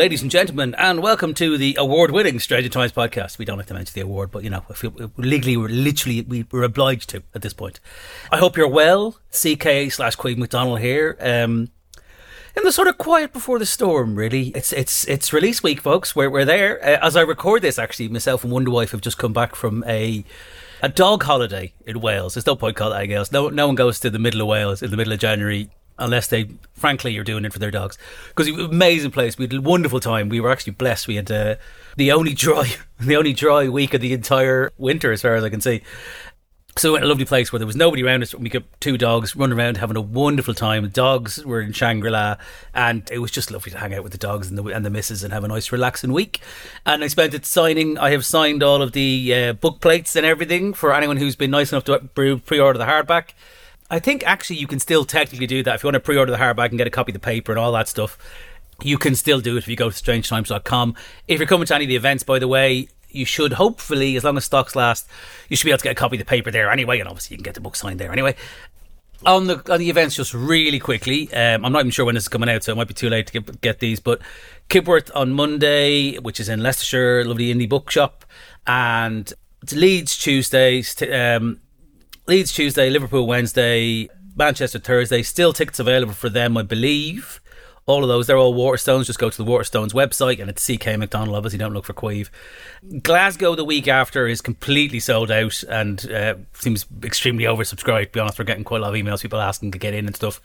ladies 0.00 0.22
and 0.22 0.30
gentlemen, 0.30 0.74
and 0.78 1.02
welcome 1.02 1.34
to 1.34 1.58
the 1.58 1.76
award-winning 1.78 2.40
Stranger 2.40 2.70
Times 2.70 2.90
podcast. 2.90 3.36
We 3.36 3.44
don't 3.44 3.58
like 3.58 3.66
to 3.66 3.74
mention 3.74 3.92
the 3.92 4.00
award, 4.00 4.30
but 4.30 4.42
you 4.42 4.48
know, 4.48 4.64
if 4.70 4.82
we, 4.82 4.88
legally, 5.18 5.58
we're 5.58 5.68
literally 5.68 6.22
we, 6.22 6.46
we're 6.50 6.62
obliged 6.62 7.10
to 7.10 7.22
at 7.34 7.42
this 7.42 7.52
point. 7.52 7.80
I 8.32 8.38
hope 8.38 8.56
you're 8.56 8.66
well. 8.66 9.18
CK 9.28 9.92
slash 9.92 10.16
Caimh 10.16 10.38
McDonnell 10.38 10.80
here. 10.80 11.18
Um, 11.20 11.68
in 12.56 12.62
the 12.62 12.72
sort 12.72 12.88
of 12.88 12.96
quiet 12.96 13.34
before 13.34 13.58
the 13.58 13.66
storm, 13.66 14.14
really. 14.14 14.48
It's 14.54 14.72
it's 14.72 15.06
it's 15.06 15.34
release 15.34 15.62
week, 15.62 15.82
folks. 15.82 16.16
We're 16.16 16.30
we're 16.30 16.46
there. 16.46 16.82
Uh, 16.82 17.06
as 17.06 17.14
I 17.14 17.20
record 17.20 17.60
this, 17.60 17.78
actually, 17.78 18.08
myself 18.08 18.42
and 18.42 18.50
Wonder 18.50 18.70
Wife 18.70 18.92
have 18.92 19.02
just 19.02 19.18
come 19.18 19.34
back 19.34 19.54
from 19.54 19.84
a 19.86 20.24
a 20.80 20.88
dog 20.88 21.24
holiday 21.24 21.74
in 21.84 22.00
Wales. 22.00 22.32
There's 22.32 22.46
no 22.46 22.56
point 22.56 22.74
calling 22.74 22.96
it 22.96 23.00
anything 23.00 23.16
else. 23.18 23.32
No 23.32 23.50
no 23.50 23.66
one 23.66 23.76
goes 23.76 24.00
to 24.00 24.08
the 24.08 24.18
middle 24.18 24.40
of 24.40 24.46
Wales 24.46 24.82
in 24.82 24.90
the 24.90 24.96
middle 24.96 25.12
of 25.12 25.18
January 25.18 25.68
unless 26.00 26.26
they, 26.26 26.48
frankly, 26.72 27.16
are 27.18 27.24
doing 27.24 27.44
it 27.44 27.52
for 27.52 27.58
their 27.58 27.70
dogs. 27.70 27.98
Because 28.28 28.48
it 28.48 28.52
was 28.52 28.64
an 28.64 28.70
amazing 28.70 29.12
place. 29.12 29.38
We 29.38 29.44
had 29.44 29.54
a 29.54 29.60
wonderful 29.60 30.00
time. 30.00 30.28
We 30.28 30.40
were 30.40 30.50
actually 30.50 30.72
blessed. 30.72 31.06
We 31.06 31.16
had 31.16 31.30
uh, 31.30 31.56
the 31.96 32.10
only 32.10 32.34
dry, 32.34 32.72
the 33.00 33.16
only 33.16 33.32
dry 33.32 33.68
week 33.68 33.94
of 33.94 34.00
the 34.00 34.12
entire 34.12 34.72
winter, 34.78 35.12
as 35.12 35.22
far 35.22 35.36
as 35.36 35.44
I 35.44 35.50
can 35.50 35.60
see. 35.60 35.82
So 36.76 36.88
we 36.88 36.92
went 36.94 37.04
a 37.04 37.08
lovely 37.08 37.24
place 37.24 37.52
where 37.52 37.58
there 37.58 37.66
was 37.66 37.76
nobody 37.76 38.04
around 38.04 38.22
us. 38.22 38.34
We 38.34 38.48
got 38.48 38.62
two 38.80 38.96
dogs 38.96 39.34
running 39.34 39.58
around 39.58 39.76
having 39.76 39.96
a 39.96 40.00
wonderful 40.00 40.54
time. 40.54 40.88
Dogs 40.88 41.44
were 41.44 41.60
in 41.60 41.72
Shangri 41.72 42.10
La, 42.10 42.36
and 42.72 43.08
it 43.10 43.18
was 43.18 43.32
just 43.32 43.50
lovely 43.50 43.72
to 43.72 43.78
hang 43.78 43.92
out 43.92 44.04
with 44.04 44.12
the 44.12 44.18
dogs 44.18 44.48
and 44.48 44.56
the 44.56 44.64
and 44.64 44.84
the 44.84 44.90
missus 44.90 45.24
and 45.24 45.32
have 45.32 45.42
a 45.42 45.48
nice 45.48 45.72
relaxing 45.72 46.12
week. 46.12 46.40
And 46.86 47.02
I 47.02 47.08
spent 47.08 47.34
it 47.34 47.44
signing. 47.44 47.98
I 47.98 48.10
have 48.10 48.24
signed 48.24 48.62
all 48.62 48.82
of 48.82 48.92
the 48.92 49.34
uh, 49.34 49.52
book 49.54 49.80
plates 49.80 50.14
and 50.14 50.24
everything 50.24 50.72
for 50.72 50.94
anyone 50.94 51.16
who's 51.16 51.36
been 51.36 51.50
nice 51.50 51.72
enough 51.72 51.84
to 51.84 51.98
pre-order 51.98 52.78
the 52.78 52.86
hardback. 52.86 53.30
I 53.90 53.98
think 53.98 54.22
actually 54.24 54.56
you 54.56 54.68
can 54.68 54.78
still 54.78 55.04
technically 55.04 55.48
do 55.48 55.62
that 55.64 55.74
if 55.74 55.82
you 55.82 55.88
want 55.88 55.94
to 55.94 56.00
pre-order 56.00 56.30
the 56.30 56.38
hardback 56.38 56.68
and 56.68 56.78
get 56.78 56.86
a 56.86 56.90
copy 56.90 57.10
of 57.10 57.14
the 57.14 57.18
paper 57.18 57.50
and 57.52 57.58
all 57.58 57.72
that 57.72 57.88
stuff. 57.88 58.16
You 58.82 58.96
can 58.96 59.14
still 59.14 59.40
do 59.40 59.56
it 59.56 59.58
if 59.58 59.68
you 59.68 59.76
go 59.76 59.90
to 59.90 59.96
strangertimes.com. 59.96 60.94
If 61.28 61.38
you're 61.38 61.48
coming 61.48 61.66
to 61.66 61.74
any 61.74 61.84
of 61.84 61.88
the 61.88 61.96
events, 61.96 62.22
by 62.22 62.38
the 62.38 62.48
way, 62.48 62.88
you 63.10 63.24
should 63.24 63.54
hopefully, 63.54 64.16
as 64.16 64.24
long 64.24 64.36
as 64.36 64.44
stocks 64.44 64.76
last, 64.76 65.06
you 65.48 65.56
should 65.56 65.64
be 65.64 65.70
able 65.70 65.78
to 65.78 65.84
get 65.84 65.92
a 65.92 65.96
copy 65.96 66.16
of 66.16 66.20
the 66.20 66.24
paper 66.24 66.50
there 66.50 66.70
anyway, 66.70 67.00
and 67.00 67.08
obviously 67.08 67.34
you 67.34 67.38
can 67.38 67.44
get 67.44 67.54
the 67.54 67.60
book 67.60 67.76
signed 67.76 67.98
there 67.98 68.12
anyway. 68.12 68.36
On 69.26 69.48
the 69.48 69.56
on 69.70 69.80
the 69.80 69.90
events, 69.90 70.14
just 70.14 70.32
really 70.32 70.78
quickly, 70.78 71.30
um, 71.34 71.64
I'm 71.64 71.72
not 71.72 71.80
even 71.80 71.90
sure 71.90 72.06
when 72.06 72.14
this 72.14 72.24
is 72.24 72.28
coming 72.28 72.48
out, 72.48 72.64
so 72.64 72.72
it 72.72 72.76
might 72.76 72.88
be 72.88 72.94
too 72.94 73.10
late 73.10 73.26
to 73.26 73.40
get, 73.40 73.60
get 73.60 73.78
these. 73.80 74.00
But 74.00 74.22
Kibworth 74.70 75.10
on 75.14 75.32
Monday, 75.32 76.16
which 76.16 76.40
is 76.40 76.48
in 76.48 76.62
Leicestershire, 76.62 77.24
lovely 77.24 77.52
indie 77.52 77.68
bookshop, 77.68 78.24
and 78.66 79.30
Leeds 79.72 80.16
Tuesday, 80.16 80.82
um, 81.12 81.60
Leeds 82.30 82.52
Tuesday, 82.52 82.88
Liverpool 82.90 83.26
Wednesday, 83.26 84.08
Manchester 84.36 84.78
Thursday. 84.78 85.20
Still 85.20 85.52
tickets 85.52 85.80
available 85.80 86.12
for 86.12 86.28
them, 86.28 86.56
I 86.56 86.62
believe. 86.62 87.40
All 87.86 88.04
of 88.04 88.08
those, 88.08 88.28
they're 88.28 88.38
all 88.38 88.54
Waterstones. 88.54 89.06
Just 89.06 89.18
go 89.18 89.30
to 89.30 89.36
the 89.36 89.44
Waterstones 89.44 89.92
website 89.92 90.40
and 90.40 90.48
it's 90.48 90.64
CK 90.64 90.94
McDonnell. 90.94 91.34
Obviously, 91.36 91.58
don't 91.58 91.74
look 91.74 91.86
for 91.86 91.92
Caimh. 91.92 92.30
Glasgow 93.02 93.56
the 93.56 93.64
week 93.64 93.88
after 93.88 94.28
is 94.28 94.40
completely 94.40 95.00
sold 95.00 95.32
out 95.32 95.64
and 95.64 96.08
uh, 96.08 96.36
seems 96.52 96.86
extremely 97.02 97.46
oversubscribed. 97.46 98.04
To 98.04 98.12
be 98.12 98.20
honest, 98.20 98.38
we're 98.38 98.44
getting 98.44 98.62
quite 98.62 98.80
a 98.80 98.84
lot 98.84 98.94
of 98.94 99.04
emails, 99.04 99.22
people 99.22 99.40
asking 99.40 99.72
to 99.72 99.78
get 99.78 99.92
in 99.92 100.06
and 100.06 100.14
stuff. 100.14 100.40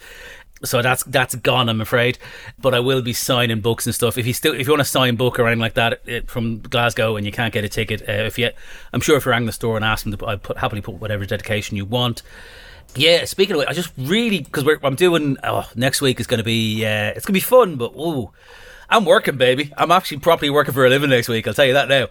So 0.63 0.81
that's 0.81 1.03
that's 1.03 1.35
gone, 1.35 1.67
I'm 1.69 1.81
afraid. 1.81 2.17
But 2.57 2.73
I 2.73 2.79
will 2.79 3.01
be 3.01 3.13
signing 3.13 3.61
books 3.61 3.85
and 3.85 3.93
stuff. 3.93 4.17
If 4.17 4.25
you 4.25 4.33
still 4.33 4.53
if 4.53 4.67
you 4.67 4.71
want 4.71 4.81
to 4.81 4.89
sign 4.89 5.15
book 5.15 5.37
or 5.37 5.47
anything 5.47 5.59
like 5.59 5.73
that 5.73 6.01
it, 6.05 6.29
from 6.29 6.59
Glasgow 6.61 7.17
and 7.17 7.25
you 7.25 7.31
can't 7.31 7.53
get 7.53 7.63
a 7.63 7.69
ticket, 7.69 8.01
uh, 8.07 8.23
if 8.23 8.39
you, 8.39 8.49
I'm 8.93 9.01
sure 9.01 9.17
if 9.17 9.25
you 9.25 9.31
rang 9.31 9.45
the 9.45 9.51
store 9.51 9.75
and 9.75 9.83
asked 9.83 10.05
them 10.05 10.15
to, 10.15 10.25
I 10.25 10.37
put 10.37 10.57
happily 10.57 10.81
put 10.81 10.95
whatever 10.95 11.25
dedication 11.25 11.75
you 11.75 11.85
want. 11.85 12.21
Yeah, 12.95 13.25
speaking 13.25 13.55
of 13.55 13.63
it, 13.63 13.67
I 13.67 13.73
just 13.73 13.91
really 13.97 14.41
because 14.41 14.65
I'm 14.81 14.95
doing. 14.95 15.37
Oh, 15.43 15.69
next 15.75 15.99
week 15.99 16.19
is 16.21 16.27
going 16.27 16.37
to 16.37 16.45
be. 16.45 16.85
Uh, 16.85 17.11
it's 17.15 17.25
going 17.25 17.33
to 17.33 17.33
be 17.33 17.39
fun, 17.41 17.75
but 17.75 17.93
ooh, 17.95 18.31
I'm 18.89 19.03
working, 19.03 19.37
baby. 19.37 19.73
I'm 19.77 19.91
actually 19.91 20.19
properly 20.19 20.49
working 20.49 20.73
for 20.73 20.85
a 20.85 20.89
living 20.89 21.09
next 21.09 21.27
week. 21.27 21.47
I'll 21.47 21.53
tell 21.53 21.65
you 21.65 21.73
that 21.73 21.89
now. 21.89 22.07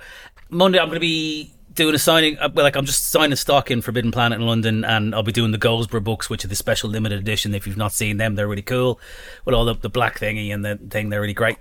Monday, 0.51 0.79
I'm 0.79 0.89
going 0.89 0.97
to 0.97 1.01
be 1.01 1.54
doing 1.75 1.95
a 1.95 1.99
signing. 1.99 2.39
Uh, 2.39 2.51
like 2.55 2.77
I'm 2.77 2.87
just 2.87 3.11
signing 3.11 3.37
stock 3.37 3.71
in 3.71 3.83
Forbidden 3.83 4.13
Planet 4.13 4.41
in 4.41 4.47
London, 4.47 4.85
and 4.85 5.15
I'll 5.15 5.23
be 5.23 5.33
doing 5.33 5.51
the 5.51 5.59
Goldsboro 5.59 6.01
books, 6.01 6.31
which 6.31 6.45
are 6.45 6.49
the 6.49 6.55
special 6.55 6.91
limited 6.91 7.19
edition. 7.19 7.55
If 7.55 7.67
you've 7.67 7.77
not 7.77 7.93
seen 7.93 8.17
them, 8.17 8.35
they're 8.35 8.49
really 8.49 8.63
cool 8.63 9.01
with 9.45 9.55
all 9.55 9.65
the, 9.65 9.75
the 9.75 9.89
black 9.89 10.19
thingy 10.19 10.53
and 10.53 10.65
the 10.65 10.77
thing. 10.77 11.09
They're 11.09 11.21
really 11.21 11.35
great. 11.35 11.59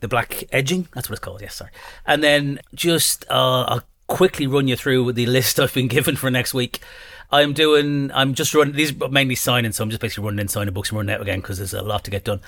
The 0.00 0.08
black 0.08 0.44
edging, 0.52 0.88
that's 0.94 1.08
what 1.08 1.14
it's 1.14 1.24
called. 1.24 1.42
Yes, 1.42 1.56
sorry. 1.56 1.70
And 2.06 2.22
then 2.22 2.60
just 2.74 3.24
uh, 3.30 3.62
I'll 3.62 3.84
quickly 4.06 4.46
run 4.46 4.68
you 4.68 4.76
through 4.76 5.12
the 5.12 5.26
list 5.26 5.58
I've 5.60 5.74
been 5.74 5.88
given 5.88 6.16
for 6.16 6.30
next 6.30 6.54
week. 6.54 6.80
I'm 7.30 7.52
doing. 7.52 8.12
I'm 8.12 8.34
just 8.34 8.54
running. 8.54 8.74
These 8.74 9.00
are 9.02 9.08
mainly 9.08 9.34
signing, 9.34 9.72
so 9.72 9.82
I'm 9.82 9.90
just 9.90 10.00
basically 10.00 10.24
running 10.24 10.40
in 10.40 10.48
signing 10.48 10.72
books 10.72 10.90
and 10.90 10.98
running 10.98 11.14
out 11.14 11.20
again 11.20 11.40
because 11.40 11.58
there's 11.58 11.74
a 11.74 11.82
lot 11.82 12.04
to 12.04 12.10
get 12.10 12.24
done. 12.24 12.40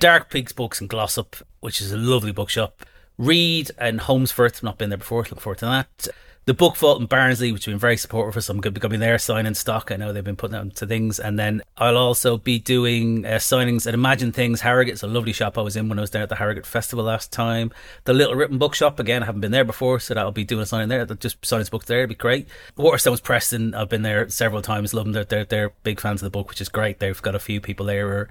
Dark 0.00 0.28
Pigs 0.28 0.52
Books 0.52 0.80
and 0.80 0.90
Glossop, 0.90 1.36
which 1.60 1.80
is 1.80 1.92
a 1.92 1.96
lovely 1.96 2.32
bookshop. 2.32 2.84
Reed 3.16 3.70
and 3.78 4.00
Holmfirth. 4.00 4.60
Not 4.60 4.76
been 4.76 4.88
there 4.88 4.98
before. 4.98 5.24
Look 5.30 5.40
forward 5.40 5.58
to 5.58 5.66
that 5.66 6.08
the 6.46 6.54
book 6.54 6.76
vault 6.76 7.00
in 7.00 7.06
Barnsley, 7.06 7.52
which 7.52 7.64
have 7.64 7.72
been 7.72 7.78
very 7.78 7.96
supportive 7.96 8.34
for 8.34 8.38
us. 8.38 8.48
I'm 8.48 8.60
going 8.60 8.74
to 8.74 8.88
be 8.88 8.96
there 8.98 9.18
signing 9.18 9.54
stock. 9.54 9.90
I 9.90 9.96
know 9.96 10.12
they've 10.12 10.22
been 10.22 10.36
putting 10.36 10.56
out 10.56 10.76
to 10.76 10.86
things. 10.86 11.18
And 11.18 11.38
then 11.38 11.62
I'll 11.78 11.96
also 11.96 12.36
be 12.36 12.58
doing 12.58 13.24
uh, 13.24 13.36
signings 13.36 13.86
at 13.86 13.94
Imagine 13.94 14.30
Things 14.30 14.60
Harrogate. 14.60 14.94
It's 14.94 15.02
a 15.02 15.06
lovely 15.06 15.32
shop 15.32 15.56
I 15.56 15.62
was 15.62 15.74
in 15.74 15.88
when 15.88 15.98
I 15.98 16.02
was 16.02 16.10
there 16.10 16.22
at 16.22 16.28
the 16.28 16.36
Harrogate 16.36 16.66
Festival 16.66 17.06
last 17.06 17.32
time. 17.32 17.72
The 18.04 18.12
Little 18.12 18.34
Ripon 18.34 18.58
Bookshop, 18.58 19.00
again, 19.00 19.22
I 19.22 19.26
haven't 19.26 19.40
been 19.40 19.52
there 19.52 19.64
before, 19.64 20.00
so 20.00 20.12
that'll 20.12 20.32
be 20.32 20.44
doing 20.44 20.62
a 20.62 20.66
signing 20.66 20.88
there. 20.88 21.06
Just 21.06 21.44
signing 21.44 21.66
books 21.70 21.86
there, 21.86 22.00
it'd 22.00 22.10
be 22.10 22.14
great. 22.14 22.46
Waterstones 22.76 23.22
Preston, 23.22 23.74
I've 23.74 23.88
been 23.88 24.02
there 24.02 24.28
several 24.28 24.60
times. 24.60 24.92
Love 24.92 25.06
them. 25.06 25.12
They're, 25.12 25.24
they're, 25.24 25.44
they're 25.44 25.72
big 25.82 25.98
fans 25.98 26.20
of 26.20 26.26
the 26.26 26.30
book, 26.30 26.50
which 26.50 26.60
is 26.60 26.68
great. 26.68 26.98
They've 26.98 27.22
got 27.22 27.34
a 27.34 27.38
few 27.40 27.60
people 27.60 27.86
there 27.86 28.24
who 28.24 28.30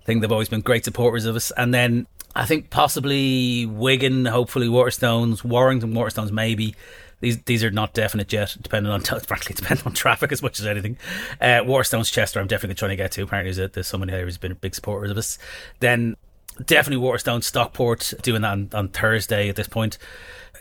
I 0.00 0.04
think 0.04 0.22
they've 0.22 0.32
always 0.32 0.48
been 0.48 0.62
great 0.62 0.84
supporters 0.84 1.26
of 1.26 1.36
us. 1.36 1.50
And 1.58 1.74
then 1.74 2.06
I 2.34 2.46
think 2.46 2.70
possibly 2.70 3.66
Wigan, 3.66 4.24
hopefully 4.24 4.68
Waterstones, 4.68 5.44
Warrington 5.44 5.92
Waterstones, 5.92 6.30
maybe 6.30 6.74
these 7.20 7.42
these 7.42 7.62
are 7.62 7.70
not 7.70 7.94
definite 7.94 8.32
yet, 8.32 8.56
depending 8.60 8.92
on 8.92 9.00
frankly 9.02 9.54
depending 9.54 9.86
on 9.86 9.92
traffic 9.92 10.32
as 10.32 10.42
much 10.42 10.58
as 10.60 10.66
anything. 10.66 10.96
Uh, 11.40 11.62
Waterstones 11.62 12.12
Chester, 12.12 12.40
I'm 12.40 12.46
definitely 12.46 12.74
trying 12.74 12.90
to 12.90 12.96
get 12.96 13.12
to. 13.12 13.22
Apparently, 13.22 13.52
there's, 13.52 13.70
there's 13.72 13.86
someone 13.86 14.08
there 14.08 14.24
who's 14.24 14.38
been 14.38 14.54
big 14.54 14.74
supporter 14.74 15.10
of 15.10 15.16
us. 15.16 15.38
Then 15.80 16.16
definitely 16.66 17.04
Waterstone 17.04 17.42
Stockport 17.42 18.14
doing 18.22 18.42
that 18.42 18.52
on, 18.52 18.70
on 18.72 18.88
Thursday 18.88 19.48
at 19.48 19.56
this 19.56 19.68
point. 19.68 19.98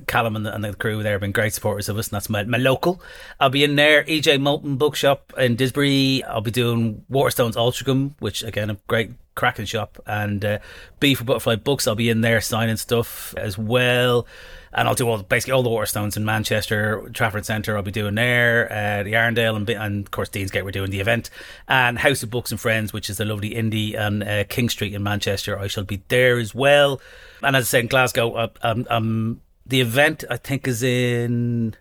Callum 0.08 0.36
and 0.38 0.46
the, 0.46 0.54
and 0.54 0.64
the, 0.64 0.74
crew 0.74 1.04
there 1.04 1.14
have 1.14 1.22
been 1.22 1.34
great 1.34 1.54
supporters 1.54 1.90
of 1.90 1.98
us, 1.98 2.08
and 2.08 2.16
that's 2.16 2.30
my, 2.30 2.44
my 2.44 2.58
local. 2.58 3.02
I'll 3.40 3.50
be 3.50 3.66
in 3.66 3.76
there, 3.76 4.04
EJ 4.06 4.40
Morten 4.40 4.78
Bookshop 4.78 5.34
in 5.38 5.58
Didsbury. 5.58 6.24
I'll 6.26 6.42
be 6.42 6.52
doing 6.52 7.04
Waterstones 7.12 7.56
Altrincham, 7.56 8.14
which 8.20 8.44
again, 8.44 8.70
a 8.70 8.78
great 8.88 9.12
cracking 9.36 9.66
shop, 9.66 10.00
and 10.06 10.46
uh, 10.46 10.60
B 11.02 11.16
for 11.16 11.26
Butterfly 11.26 11.56
Books. 11.58 11.86
I'll 11.86 11.96
be 11.96 12.10
in 12.10 12.22
there 12.22 12.40
signing 12.40 12.78
stuff 12.78 13.34
as 13.36 13.58
well 13.58 14.26
and 14.74 14.88
I'll 14.88 14.96
do 14.96 15.08
all 15.08 15.18
basically 15.24 15.54
all 15.54 15.64
the 15.64 15.70
Waterstones 15.70 16.18
in 16.18 16.26
Manchester, 16.26 17.10
Trafford 17.14 17.46
Centre. 17.46 17.76
I'll 17.76 17.84
be 17.84 17.92
doing 17.92 18.16
there, 18.16 18.72
uh, 18.72 19.04
the 19.04 19.14
Arndale, 19.14 19.56
and, 19.56 19.70
and 19.70 20.06
of 20.06 20.12
course 20.12 20.30
Deansgate. 20.30 20.64
We're 20.64 20.72
doing 20.72 20.92
the 20.92 21.00
event, 21.00 21.30
and 21.68 22.00
House 22.00 22.24
of 22.24 22.30
Books 22.30 22.52
and 22.52 22.60
Friends, 22.60 22.94
which 22.94 23.10
is 23.10 23.20
a 23.20 23.26
lovely 23.26 23.52
indie 23.52 24.00
on 24.00 24.24
uh, 24.24 24.44
King 24.48 24.70
Street 24.70 24.94
in 24.94 25.04
Manchester. 25.04 25.58
I 25.58 25.68
shall 25.68 25.84
be 25.84 26.02
there 26.08 26.38
as 26.38 26.54
well. 26.54 27.02
And 27.42 27.56
as 27.56 27.66
I 27.66 27.68
said, 27.68 27.82
in 27.82 27.88
Glasgow, 27.88 28.34
uh, 28.34 28.48
um, 28.62 28.86
um, 28.90 29.42
the 29.66 29.82
event 29.82 30.24
I 30.30 30.38
think 30.38 30.68
is 30.68 30.84
in 30.84 31.76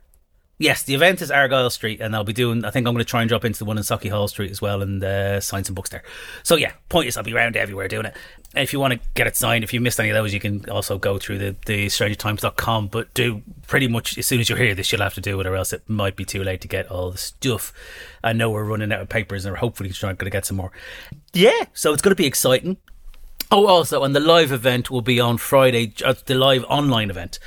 Yes, 0.60 0.82
the 0.82 0.94
event 0.94 1.22
is 1.22 1.30
Argyle 1.30 1.70
Street, 1.70 2.00
and 2.00 2.16
I'll 2.16 2.24
be 2.24 2.32
doing. 2.32 2.64
I 2.64 2.70
think 2.70 2.86
I'm 2.86 2.92
going 2.92 3.04
to 3.04 3.08
try 3.08 3.22
and 3.22 3.28
drop 3.28 3.44
into 3.44 3.60
the 3.60 3.64
one 3.64 3.78
in 3.78 4.10
hall 4.10 4.26
Street 4.26 4.50
as 4.50 4.60
well, 4.60 4.82
and 4.82 5.02
uh, 5.02 5.40
sign 5.40 5.62
some 5.62 5.76
books 5.76 5.90
there. 5.90 6.02
So 6.42 6.56
yeah, 6.56 6.72
point 6.88 7.06
is, 7.06 7.16
I'll 7.16 7.22
be 7.22 7.32
around 7.32 7.56
everywhere 7.56 7.86
doing 7.86 8.06
it. 8.06 8.16
If 8.54 8.72
you 8.72 8.80
want 8.80 8.94
to 8.94 9.00
get 9.14 9.26
it 9.26 9.36
signed, 9.36 9.62
if 9.62 9.74
you 9.74 9.80
missed 9.80 10.00
any 10.00 10.08
of 10.08 10.14
those, 10.14 10.32
you 10.32 10.40
can 10.40 10.68
also 10.70 10.98
go 10.98 11.18
through 11.18 11.38
the 11.38 11.56
the 11.66 11.86
StrangerTimes.com. 11.86 12.88
But 12.88 13.12
do 13.12 13.42
pretty 13.66 13.88
much 13.88 14.16
as 14.16 14.26
soon 14.26 14.40
as 14.40 14.48
you 14.48 14.56
hear 14.56 14.74
this, 14.74 14.90
you'll 14.90 15.02
have 15.02 15.14
to 15.14 15.20
do 15.20 15.38
it, 15.40 15.46
or 15.46 15.54
else 15.54 15.72
it 15.72 15.82
might 15.88 16.16
be 16.16 16.24
too 16.24 16.42
late 16.42 16.62
to 16.62 16.68
get 16.68 16.90
all 16.90 17.10
the 17.10 17.18
stuff. 17.18 17.72
I 18.24 18.32
know 18.32 18.50
we're 18.50 18.64
running 18.64 18.92
out 18.92 19.00
of 19.00 19.08
papers, 19.08 19.44
and 19.44 19.52
we're 19.52 19.58
hopefully 19.58 19.90
trying 19.90 20.16
to 20.16 20.30
get 20.30 20.46
some 20.46 20.56
more. 20.56 20.72
Yeah, 21.32 21.64
so 21.74 21.92
it's 21.92 22.02
going 22.02 22.12
to 22.12 22.20
be 22.20 22.26
exciting. 22.26 22.78
Oh, 23.50 23.66
also, 23.66 24.04
and 24.04 24.14
the 24.14 24.20
live 24.20 24.52
event 24.52 24.90
will 24.90 25.00
be 25.00 25.18
on 25.20 25.38
Friday, 25.38 25.94
uh, 26.04 26.14
the 26.26 26.34
live 26.34 26.64
online 26.68 27.08
event 27.08 27.38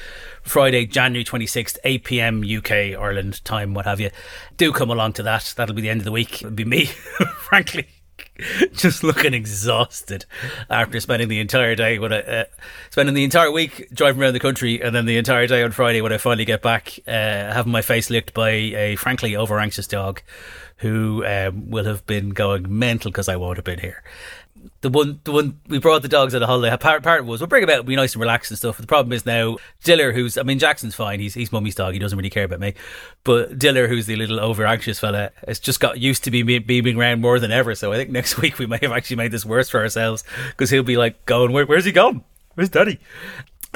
Friday, 0.41 0.87
January 0.87 1.23
26th, 1.23 1.77
8 1.83 2.03
pm 2.03 2.43
UK, 2.43 2.71
Ireland 2.99 3.45
time, 3.45 3.75
what 3.75 3.85
have 3.85 3.99
you. 3.99 4.09
Do 4.57 4.71
come 4.71 4.89
along 4.89 5.13
to 5.13 5.23
that. 5.23 5.53
That'll 5.55 5.75
be 5.75 5.83
the 5.83 5.89
end 5.89 6.01
of 6.01 6.05
the 6.05 6.11
week. 6.11 6.41
It'll 6.41 6.49
be 6.49 6.65
me, 6.65 6.85
frankly. 7.37 7.87
just 8.73 9.03
looking 9.03 9.33
exhausted 9.33 10.25
after 10.69 10.99
spending 10.99 11.27
the 11.27 11.39
entire 11.39 11.75
day 11.75 11.99
when 11.99 12.13
I 12.13 12.21
uh, 12.21 12.43
spending 12.89 13.15
the 13.15 13.23
entire 13.23 13.51
week 13.51 13.87
driving 13.93 14.21
around 14.21 14.33
the 14.33 14.39
country 14.39 14.81
and 14.81 14.95
then 14.95 15.05
the 15.05 15.17
entire 15.17 15.47
day 15.47 15.63
on 15.63 15.71
Friday 15.71 16.01
when 16.01 16.13
I 16.13 16.17
finally 16.17 16.45
get 16.45 16.61
back 16.61 16.99
uh, 17.07 17.11
having 17.11 17.71
my 17.71 17.81
face 17.81 18.09
licked 18.09 18.33
by 18.33 18.49
a 18.49 18.95
frankly 18.95 19.35
over 19.35 19.59
anxious 19.59 19.87
dog 19.87 20.21
who 20.77 21.23
um, 21.25 21.69
will 21.69 21.85
have 21.85 22.05
been 22.07 22.31
going 22.31 22.65
mental 22.79 23.11
because 23.11 23.29
I 23.29 23.35
won't 23.35 23.57
have 23.57 23.65
been 23.65 23.79
here 23.79 24.03
the 24.81 24.89
one, 24.89 25.19
the 25.23 25.31
one 25.31 25.59
we 25.67 25.79
brought 25.79 26.01
the 26.01 26.07
dogs 26.07 26.33
on 26.35 26.41
a 26.41 26.47
holiday. 26.47 26.75
Part, 26.77 27.03
part 27.03 27.25
was 27.25 27.39
we'll 27.39 27.47
bring 27.47 27.65
them 27.65 27.77
out, 27.77 27.85
be 27.85 27.95
nice 27.95 28.13
and 28.13 28.21
relaxed 28.21 28.51
and 28.51 28.57
stuff. 28.57 28.77
The 28.77 28.87
problem 28.87 29.13
is 29.13 29.25
now 29.25 29.57
Diller, 29.83 30.11
who's 30.11 30.37
I 30.37 30.43
mean 30.43 30.59
Jackson's 30.59 30.95
fine. 30.95 31.19
He's 31.19 31.33
he's 31.33 31.51
mummy's 31.51 31.75
dog. 31.75 31.93
He 31.93 31.99
doesn't 31.99 32.17
really 32.17 32.29
care 32.29 32.45
about 32.45 32.59
me. 32.59 32.73
But 33.23 33.59
Diller, 33.59 33.87
who's 33.87 34.05
the 34.05 34.15
little 34.15 34.39
over 34.39 34.65
anxious 34.65 34.99
fella, 34.99 35.31
has 35.47 35.59
just 35.59 35.79
got 35.79 35.99
used 35.99 36.23
to 36.23 36.31
be 36.31 36.59
beaming 36.59 36.97
around 36.97 37.21
more 37.21 37.39
than 37.39 37.51
ever. 37.51 37.75
So 37.75 37.93
I 37.93 37.97
think 37.97 38.09
next 38.09 38.37
week 38.41 38.59
we 38.59 38.65
may 38.65 38.79
have 38.81 38.91
actually 38.91 39.17
made 39.17 39.31
this 39.31 39.45
worse 39.45 39.69
for 39.69 39.79
ourselves 39.81 40.23
because 40.49 40.69
he'll 40.69 40.83
be 40.83 40.97
like 40.97 41.25
going, 41.25 41.51
Where, 41.51 41.65
"Where's 41.65 41.85
he 41.85 41.91
gone? 41.91 42.23
Where's 42.55 42.69
Daddy?" 42.69 42.99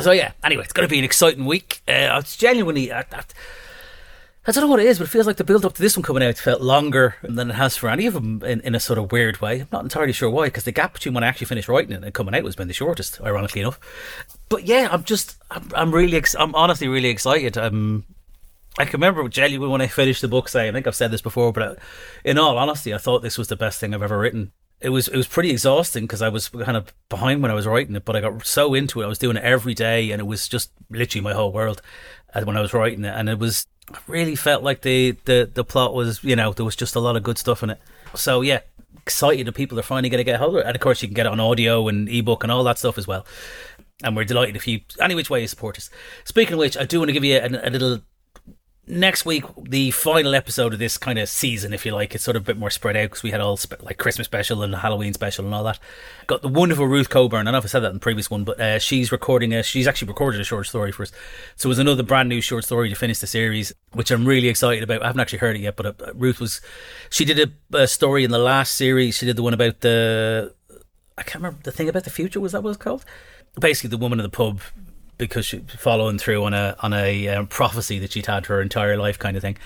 So 0.01 0.11
yeah, 0.11 0.33
anyway, 0.43 0.63
it's 0.63 0.73
going 0.73 0.87
to 0.87 0.91
be 0.91 0.99
an 0.99 1.05
exciting 1.05 1.45
week. 1.45 1.81
Uh, 1.87 2.19
it's 2.19 2.35
genuinely, 2.35 2.91
I, 2.91 3.05
I 4.47 4.51
don't 4.51 4.61
know 4.61 4.67
what 4.67 4.79
it 4.79 4.85
is, 4.85 4.99
but 4.99 5.07
it 5.07 5.11
feels 5.11 5.25
like 5.25 5.37
the 5.37 5.43
build 5.43 5.65
up 5.65 5.73
to 5.73 5.81
this 5.81 5.97
one 5.97 6.03
coming 6.03 6.21
out 6.21 6.37
felt 6.37 6.61
longer 6.61 7.15
than 7.23 7.49
it 7.49 7.55
has 7.55 7.75
for 7.75 7.89
any 7.89 8.05
of 8.05 8.13
them 8.13 8.43
in, 8.43 8.61
in 8.61 8.75
a 8.75 8.79
sort 8.79 8.99
of 8.99 9.11
weird 9.11 9.41
way. 9.41 9.61
I'm 9.61 9.67
not 9.71 9.83
entirely 9.83 10.13
sure 10.13 10.29
why, 10.29 10.45
because 10.45 10.65
the 10.65 10.71
gap 10.71 10.93
between 10.93 11.15
when 11.15 11.23
I 11.23 11.27
actually 11.27 11.47
finished 11.47 11.67
writing 11.67 11.93
it 11.93 12.03
and 12.03 12.13
coming 12.13 12.35
out 12.35 12.43
was 12.43 12.55
been 12.55 12.67
the 12.67 12.73
shortest, 12.73 13.19
ironically 13.21 13.61
enough. 13.61 13.79
But 14.47 14.65
yeah, 14.65 14.87
I'm 14.91 15.03
just, 15.03 15.37
I'm, 15.49 15.71
I'm 15.75 15.91
really, 15.91 16.17
ex- 16.17 16.35
I'm 16.35 16.53
honestly 16.53 16.87
really 16.87 17.09
excited. 17.09 17.57
Um, 17.57 18.05
I 18.77 18.85
can 18.85 18.99
remember 18.99 19.27
genuinely 19.29 19.71
when 19.71 19.81
I 19.81 19.87
finished 19.87 20.21
the 20.21 20.27
book 20.27 20.47
saying, 20.47 20.69
I 20.69 20.73
think 20.73 20.85
I've 20.85 20.95
said 20.95 21.09
this 21.09 21.21
before, 21.21 21.51
but 21.51 21.63
uh, 21.63 21.75
in 22.23 22.37
all 22.37 22.57
honesty, 22.59 22.93
I 22.93 22.99
thought 22.99 23.23
this 23.23 23.39
was 23.39 23.47
the 23.47 23.55
best 23.55 23.79
thing 23.79 23.95
I've 23.95 24.03
ever 24.03 24.19
written 24.19 24.51
it 24.81 24.89
was 24.89 25.07
it 25.07 25.17
was 25.17 25.27
pretty 25.27 25.51
exhausting 25.51 26.03
because 26.03 26.21
I 26.21 26.29
was 26.29 26.49
kind 26.49 26.77
of 26.77 26.93
behind 27.09 27.41
when 27.41 27.51
I 27.51 27.55
was 27.55 27.65
writing 27.65 27.95
it, 27.95 28.05
but 28.05 28.15
I 28.15 28.21
got 28.21 28.45
so 28.45 28.73
into 28.73 29.01
it. 29.01 29.05
I 29.05 29.07
was 29.07 29.17
doing 29.17 29.37
it 29.37 29.43
every 29.43 29.73
day, 29.73 30.11
and 30.11 30.19
it 30.19 30.25
was 30.25 30.47
just 30.47 30.71
literally 30.89 31.23
my 31.23 31.33
whole 31.33 31.51
world 31.51 31.81
uh, 32.33 32.41
when 32.41 32.57
I 32.57 32.61
was 32.61 32.73
writing 32.73 33.05
it. 33.05 33.13
And 33.15 33.29
it 33.29 33.39
was 33.39 33.65
I 33.93 33.99
really 34.07 34.35
felt 34.35 34.63
like 34.63 34.81
the 34.81 35.11
the 35.25 35.49
the 35.53 35.63
plot 35.63 35.93
was 35.93 36.23
you 36.23 36.35
know 36.35 36.53
there 36.53 36.65
was 36.65 36.75
just 36.75 36.95
a 36.95 36.99
lot 36.99 37.15
of 37.15 37.23
good 37.23 37.37
stuff 37.37 37.63
in 37.63 37.69
it. 37.69 37.79
So 38.15 38.41
yeah, 38.41 38.61
excited 38.97 39.47
that 39.47 39.53
people 39.53 39.79
are 39.79 39.83
finally 39.83 40.09
going 40.09 40.19
to 40.19 40.23
get 40.23 40.39
hold 40.39 40.55
of 40.55 40.61
it, 40.61 40.65
and 40.65 40.75
of 40.75 40.81
course 40.81 41.01
you 41.01 41.07
can 41.07 41.15
get 41.15 41.25
it 41.25 41.31
on 41.31 41.39
audio 41.39 41.87
and 41.87 42.09
ebook 42.09 42.43
and 42.43 42.51
all 42.51 42.63
that 42.63 42.79
stuff 42.79 42.97
as 42.97 43.07
well. 43.07 43.25
And 44.03 44.15
we're 44.15 44.25
delighted 44.25 44.55
if 44.55 44.67
you 44.67 44.81
any 44.99 45.15
which 45.15 45.29
way 45.29 45.41
you 45.41 45.47
support 45.47 45.77
us. 45.77 45.89
Speaking 46.23 46.53
of 46.53 46.59
which, 46.59 46.77
I 46.77 46.85
do 46.85 46.99
want 46.99 47.09
to 47.09 47.13
give 47.13 47.23
you 47.23 47.37
a, 47.37 47.47
a 47.67 47.69
little 47.69 48.01
next 48.87 49.25
week, 49.25 49.43
the 49.57 49.91
final 49.91 50.35
episode 50.35 50.73
of 50.73 50.79
this 50.79 50.97
kind 50.97 51.17
of 51.17 51.29
season, 51.29 51.73
if 51.73 51.85
you 51.85 51.93
like, 51.93 52.13
it's 52.13 52.23
sort 52.23 52.35
of 52.37 52.43
a 52.43 52.45
bit 52.45 52.57
more 52.57 52.69
spread 52.69 52.95
out 52.95 53.09
because 53.09 53.23
we 53.23 53.31
had 53.31 53.41
all 53.41 53.57
spe- 53.57 53.81
like 53.81 53.97
Christmas 53.97 54.25
special 54.25 54.63
and 54.63 54.75
Halloween 54.75 55.13
special 55.13 55.45
and 55.45 55.53
all 55.53 55.63
that. 55.63 55.79
Got 56.27 56.41
the 56.41 56.47
wonderful 56.47 56.87
Ruth 56.87 57.09
Coburn. 57.09 57.41
I 57.41 57.43
don't 57.45 57.53
know 57.53 57.57
if 57.59 57.65
I 57.65 57.67
said 57.67 57.81
that 57.81 57.89
in 57.89 57.95
the 57.95 57.99
previous 57.99 58.29
one, 58.29 58.43
but 58.43 58.59
uh, 58.59 58.79
she's 58.79 59.11
recording 59.11 59.53
a. 59.53 59.63
She's 59.63 59.87
actually 59.87 60.09
recorded 60.09 60.41
a 60.41 60.43
short 60.43 60.67
story 60.67 60.91
for 60.91 61.03
us, 61.03 61.11
so 61.55 61.67
it 61.67 61.69
was 61.69 61.79
another 61.79 62.03
brand 62.03 62.29
new 62.29 62.41
short 62.41 62.63
story 62.63 62.89
to 62.89 62.95
finish 62.95 63.19
the 63.19 63.27
series, 63.27 63.73
which 63.93 64.11
I'm 64.11 64.25
really 64.25 64.47
excited 64.47 64.83
about. 64.83 65.01
I 65.01 65.07
haven't 65.07 65.21
actually 65.21 65.39
heard 65.39 65.55
it 65.55 65.61
yet, 65.61 65.75
but 65.75 65.85
uh, 66.01 66.13
Ruth 66.13 66.39
was. 66.39 66.61
She 67.09 67.25
did 67.25 67.39
a, 67.73 67.77
a 67.77 67.87
story 67.87 68.23
in 68.23 68.31
the 68.31 68.39
last 68.39 68.75
series. 68.75 69.17
She 69.17 69.25
did 69.25 69.35
the 69.35 69.43
one 69.43 69.53
about 69.53 69.81
the. 69.81 70.53
I 71.17 71.23
can't 71.23 71.35
remember 71.35 71.59
the 71.63 71.71
thing 71.71 71.89
about 71.89 72.03
the 72.03 72.09
future. 72.09 72.39
Was 72.39 72.51
that 72.51 72.61
what 72.61 72.71
it's 72.71 72.77
called? 72.77 73.05
Basically, 73.59 73.89
the 73.89 73.97
woman 73.97 74.19
in 74.19 74.23
the 74.23 74.29
pub 74.29 74.59
because 75.17 75.45
she 75.45 75.59
following 75.59 76.17
through 76.17 76.43
on 76.43 76.53
a 76.53 76.75
on 76.81 76.93
a 76.93 77.27
um, 77.29 77.47
prophecy 77.47 77.99
that 77.99 78.11
she'd 78.11 78.25
had 78.25 78.47
her 78.47 78.61
entire 78.61 78.97
life, 78.97 79.19
kind 79.19 79.35
of 79.35 79.41
thing, 79.41 79.57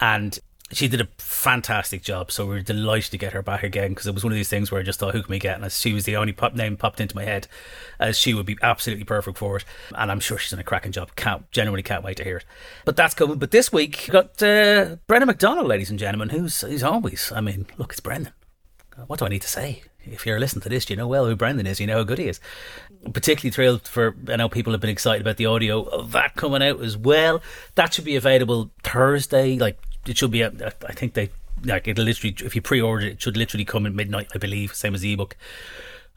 and 0.00 0.38
she 0.72 0.88
did 0.88 1.00
a 1.00 1.08
fantastic 1.18 2.02
job. 2.02 2.30
So 2.30 2.46
we 2.46 2.56
are 2.56 2.62
delighted 2.62 3.10
to 3.10 3.18
get 3.18 3.32
her 3.32 3.42
back 3.42 3.62
again 3.62 3.90
because 3.90 4.06
it 4.06 4.14
was 4.14 4.22
one 4.22 4.32
of 4.32 4.36
these 4.36 4.48
things 4.48 4.70
where 4.70 4.80
I 4.80 4.84
just 4.84 5.00
thought, 5.00 5.14
who 5.14 5.22
can 5.22 5.30
we 5.30 5.38
get? 5.38 5.60
And 5.60 5.70
she 5.72 5.92
was 5.92 6.04
the 6.04 6.16
only 6.16 6.32
pop 6.32 6.54
name 6.54 6.76
popped 6.76 7.00
into 7.00 7.16
my 7.16 7.24
head, 7.24 7.48
as 7.98 8.18
she 8.18 8.34
would 8.34 8.46
be 8.46 8.56
absolutely 8.62 9.04
perfect 9.04 9.38
for 9.38 9.56
it. 9.56 9.64
And 9.96 10.10
I'm 10.10 10.20
sure 10.20 10.38
she's 10.38 10.50
done 10.50 10.60
a 10.60 10.64
cracking 10.64 10.92
job. 10.92 11.10
Can't 11.16 11.50
genuinely 11.50 11.82
can't 11.82 12.04
wait 12.04 12.16
to 12.18 12.24
hear 12.24 12.38
it. 12.38 12.44
But 12.84 12.96
that's 12.96 13.14
coming. 13.14 13.38
But 13.38 13.50
this 13.50 13.72
week 13.72 14.04
we 14.06 14.12
got 14.12 14.42
uh, 14.42 14.96
Brendan 15.06 15.26
McDonald, 15.26 15.66
ladies 15.66 15.90
and 15.90 15.98
gentlemen, 15.98 16.28
who's 16.28 16.60
he's 16.60 16.84
always. 16.84 17.32
I 17.34 17.40
mean, 17.40 17.66
look, 17.76 17.92
it's 17.92 18.00
Brendan. 18.00 18.32
What 19.06 19.18
do 19.18 19.24
I 19.24 19.28
need 19.28 19.42
to 19.42 19.48
say? 19.48 19.82
If 20.04 20.26
you're 20.26 20.40
listening 20.40 20.62
to 20.62 20.68
this, 20.68 20.88
you 20.88 20.96
know 20.96 21.06
well 21.06 21.26
who 21.26 21.36
Brendan 21.36 21.66
is. 21.66 21.80
You 21.80 21.86
know 21.86 21.98
how 21.98 22.04
good 22.04 22.18
he 22.18 22.28
is 22.28 22.40
I'm 23.04 23.12
particularly 23.12 23.52
thrilled 23.52 23.86
for 23.88 24.14
I 24.28 24.36
know 24.36 24.48
people 24.48 24.72
have 24.72 24.80
been 24.80 24.90
excited 24.90 25.22
about 25.22 25.36
the 25.36 25.46
audio 25.46 25.82
of 25.82 26.12
that 26.12 26.36
coming 26.36 26.62
out 26.62 26.80
as 26.82 26.96
well. 26.96 27.42
That 27.74 27.94
should 27.94 28.04
be 28.04 28.16
available 28.16 28.70
Thursday. 28.82 29.58
Like 29.58 29.78
it 30.06 30.18
should 30.18 30.30
be. 30.30 30.44
I 30.44 30.50
think 30.50 31.14
they 31.14 31.30
like 31.64 31.88
it 31.88 31.98
literally. 31.98 32.36
If 32.40 32.54
you 32.54 32.62
pre-order 32.62 33.06
it, 33.06 33.12
it 33.12 33.22
should 33.22 33.36
literally 33.36 33.64
come 33.64 33.86
at 33.86 33.94
midnight. 33.94 34.28
I 34.34 34.38
believe, 34.38 34.74
same 34.74 34.94
as 34.94 35.00
the 35.00 35.12
ebook. 35.12 35.36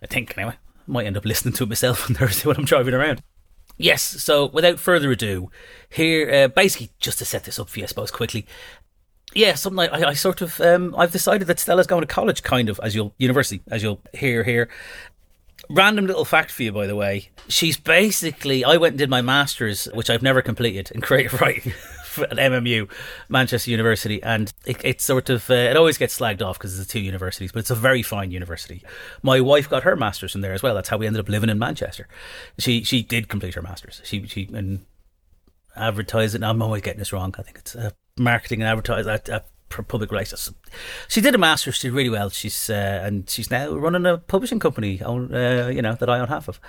I 0.01 0.07
think 0.07 0.37
anyway. 0.37 0.55
Might 0.85 1.05
end 1.05 1.15
up 1.15 1.25
listening 1.25 1.53
to 1.55 1.63
it 1.63 1.69
myself 1.69 2.09
on 2.09 2.15
Thursday 2.15 2.47
when 2.47 2.57
I'm 2.57 2.65
driving 2.65 2.93
around. 2.93 3.23
Yes, 3.77 4.03
so 4.03 4.45
without 4.45 4.79
further 4.79 5.11
ado, 5.11 5.49
here, 5.89 6.31
uh, 6.31 6.47
basically, 6.47 6.91
just 6.99 7.17
to 7.19 7.25
set 7.25 7.45
this 7.45 7.57
up 7.57 7.69
for 7.69 7.79
you, 7.79 7.85
I 7.85 7.87
suppose, 7.87 8.11
quickly. 8.11 8.45
Yeah, 9.35 9.55
something 9.55 9.77
like 9.77 9.91
I, 9.91 10.09
I 10.09 10.13
sort 10.13 10.41
of, 10.41 10.59
um, 10.61 10.95
I've 10.97 11.11
decided 11.11 11.47
that 11.47 11.59
Stella's 11.59 11.87
going 11.87 12.01
to 12.01 12.07
college, 12.07 12.43
kind 12.43 12.69
of, 12.69 12.79
as 12.83 12.95
you'll, 12.95 13.13
university, 13.17 13.61
as 13.69 13.83
you'll 13.83 14.01
hear 14.13 14.43
here. 14.43 14.69
Random 15.69 16.05
little 16.05 16.25
fact 16.25 16.51
for 16.51 16.63
you, 16.63 16.71
by 16.71 16.87
the 16.87 16.95
way. 16.95 17.29
She's 17.47 17.77
basically, 17.77 18.63
I 18.63 18.77
went 18.77 18.93
and 18.93 18.99
did 18.99 19.09
my 19.09 19.21
master's, 19.21 19.85
which 19.93 20.09
I've 20.09 20.21
never 20.21 20.41
completed, 20.41 20.91
in 20.91 21.01
creative 21.01 21.39
writing 21.39 21.73
at 22.17 22.37
MMU, 22.37 22.89
Manchester 23.29 23.71
University, 23.71 24.21
and 24.21 24.53
it, 24.65 24.83
it 24.83 25.01
sort 25.01 25.29
of, 25.29 25.49
uh, 25.49 25.53
it 25.53 25.77
always 25.77 25.97
gets 25.97 26.19
slagged 26.19 26.41
off 26.41 26.59
because 26.59 26.77
it's 26.79 26.91
two 26.91 26.99
universities, 26.99 27.51
but 27.51 27.59
it's 27.59 27.71
a 27.71 27.75
very 27.75 28.03
fine 28.03 28.29
university. 28.29 28.83
My 29.23 29.41
wife 29.41 29.69
got 29.69 29.83
her 29.83 29.95
master's 29.95 30.33
from 30.33 30.41
there 30.41 30.53
as 30.53 30.61
well. 30.61 30.75
That's 30.75 30.89
how 30.89 30.97
we 30.97 31.07
ended 31.07 31.21
up 31.21 31.29
living 31.29 31.49
in 31.49 31.57
Manchester. 31.57 32.07
She 32.59 32.83
she 32.83 33.01
did 33.01 33.29
complete 33.29 33.55
her 33.55 33.61
master's. 33.61 34.01
She 34.03 34.27
she 34.27 34.47
and 34.53 34.85
advertising. 35.75 36.43
I'm 36.43 36.61
always 36.61 36.81
getting 36.83 36.99
this 36.99 37.13
wrong. 37.13 37.33
I 37.37 37.41
think 37.41 37.57
it's 37.57 37.75
uh, 37.75 37.91
marketing 38.17 38.61
and 38.61 38.69
advertising. 38.69 39.11
at 39.11 39.47
public 39.81 40.11
relations. 40.11 40.51
She 41.07 41.19
did 41.19 41.33
a 41.33 41.37
master's. 41.39 41.75
She 41.75 41.87
did 41.87 41.95
really 41.95 42.09
well. 42.09 42.29
She's 42.29 42.69
uh, 42.69 43.01
and 43.03 43.27
she's 43.27 43.49
now 43.49 43.73
running 43.73 44.05
a 44.05 44.19
publishing 44.19 44.59
company. 44.59 45.01
Uh, 45.01 45.67
you 45.69 45.81
know 45.81 45.95
that 45.95 46.09
I 46.09 46.19
own 46.19 46.27
half 46.27 46.47
of. 46.47 46.59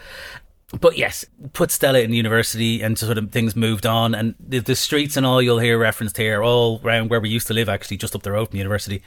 But 0.81 0.97
yes, 0.97 1.25
put 1.53 1.71
Stella 1.71 2.01
in 2.01 2.13
university 2.13 2.83
and 2.83 2.99
sort 2.99 3.19
of 3.19 3.31
things 3.31 3.55
moved 3.55 3.87
on. 3.87 4.15
And 4.15 4.35
the, 4.41 4.59
the 4.59 4.75
streets 4.75 5.17
and 5.17 5.27
all 5.27 5.43
you'll 5.43 5.59
hear 5.59 5.79
referenced 5.79 6.17
here 6.17 6.43
all 6.43 6.81
around 6.83 7.11
where 7.11 7.21
we 7.21 7.29
used 7.29 7.47
to 7.49 7.55
live, 7.55 7.69
actually, 7.69 7.99
just 7.99 8.17
up 8.17 8.23
the 8.23 8.33
road 8.33 8.49
from 8.49 8.59
university. 8.59 9.03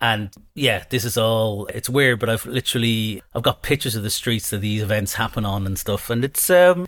And 0.00 0.30
yeah, 0.54 0.84
this 0.90 1.04
is 1.04 1.16
all, 1.16 1.66
it's 1.66 1.88
weird, 1.88 2.20
but 2.20 2.28
I've 2.28 2.44
literally, 2.46 3.22
I've 3.34 3.42
got 3.42 3.62
pictures 3.62 3.94
of 3.94 4.02
the 4.02 4.10
streets 4.10 4.50
that 4.50 4.58
these 4.58 4.82
events 4.82 5.14
happen 5.14 5.44
on 5.44 5.66
and 5.66 5.78
stuff. 5.78 6.10
And 6.10 6.24
it's, 6.24 6.50
um, 6.50 6.86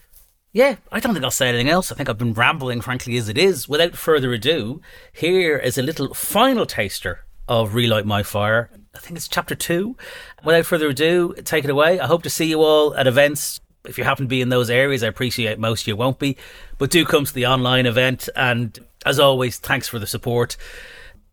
yeah, 0.55 0.77
I 0.93 1.01
don't 1.01 1.15
think 1.15 1.25
I'll 1.25 1.33
say 1.33 1.49
anything 1.49 1.69
else. 1.69 1.91
I 1.91 1.97
think 1.97 2.09
I've 2.09 2.17
been 2.17 2.33
rambling, 2.33 2.81
frankly, 2.81 3.17
as 3.17 3.29
it 3.29 3.37
is. 3.37 3.69
Without 3.69 3.97
further 3.97 4.33
ado, 4.33 4.81
here 5.13 5.59
is 5.59 5.77
a 5.77 5.83
little 5.83 6.15
final 6.15 6.65
taster 6.65 7.25
of 7.49 7.75
Relight 7.75 8.07
My 8.07 8.23
Fire. 8.23 8.71
I 8.95 8.99
think 9.01 9.17
it's 9.17 9.27
chapter 9.27 9.57
two. 9.57 9.97
Without 10.45 10.65
further 10.65 10.91
ado, 10.91 11.35
take 11.43 11.65
it 11.65 11.71
away. 11.71 11.99
I 11.99 12.07
hope 12.07 12.23
to 12.23 12.31
see 12.31 12.47
you 12.47 12.63
all 12.63 12.95
at 12.95 13.09
events. 13.09 13.61
If 13.85 13.99
you 13.99 14.05
happen 14.05 14.27
to 14.27 14.29
be 14.29 14.41
in 14.41 14.49
those 14.49 14.71
areas, 14.71 15.03
I 15.03 15.09
appreciate 15.09 15.59
most 15.59 15.89
you 15.89 15.97
won't 15.97 16.21
be, 16.21 16.37
but 16.79 16.89
do 16.89 17.05
come 17.05 17.25
to 17.25 17.35
the 17.35 17.47
online 17.47 17.85
event. 17.85 18.29
And 18.37 18.79
as 19.05 19.19
always, 19.19 19.59
thanks 19.59 19.89
for 19.89 19.99
the 19.99 20.07
support 20.07 20.57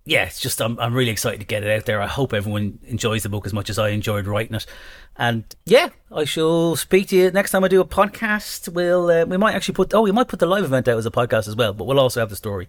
yeah, 0.03 0.23
it's 0.23 0.39
just 0.39 0.59
I'm 0.61 0.79
I'm 0.79 0.93
really 0.95 1.11
excited 1.11 1.39
to 1.41 1.45
get 1.45 1.63
it 1.63 1.69
out 1.69 1.85
there. 1.85 2.01
I 2.01 2.07
hope 2.07 2.33
everyone 2.33 2.79
enjoys 2.83 3.21
the 3.23 3.29
book 3.29 3.45
as 3.45 3.53
much 3.53 3.69
as 3.69 3.77
I 3.77 3.89
enjoyed 3.89 4.25
writing 4.25 4.55
it. 4.55 4.65
And 5.15 5.43
yeah, 5.65 5.89
I 6.11 6.25
shall 6.25 6.75
speak 6.75 7.09
to 7.09 7.15
you 7.15 7.31
next 7.31 7.51
time 7.51 7.63
I 7.63 7.67
do 7.67 7.81
a 7.81 7.85
podcast. 7.85 8.69
We'll 8.69 9.11
uh, 9.11 9.25
we 9.25 9.37
might 9.37 9.53
actually 9.53 9.75
put 9.75 9.93
oh 9.93 10.01
we 10.01 10.11
might 10.11 10.27
put 10.27 10.39
the 10.39 10.47
live 10.47 10.63
event 10.63 10.87
out 10.87 10.97
as 10.97 11.05
a 11.05 11.11
podcast 11.11 11.47
as 11.47 11.55
well, 11.55 11.73
but 11.73 11.85
we'll 11.85 11.99
also 11.99 12.19
have 12.19 12.29
the 12.31 12.35
story. 12.35 12.67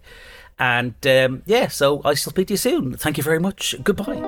And 0.59 0.93
um, 1.07 1.41
yeah, 1.47 1.69
so 1.69 2.01
I 2.05 2.13
shall 2.13 2.31
speak 2.31 2.47
to 2.47 2.53
you 2.53 2.57
soon. 2.57 2.95
Thank 2.97 3.17
you 3.17 3.23
very 3.23 3.39
much. 3.39 3.75
Goodbye. 3.83 4.21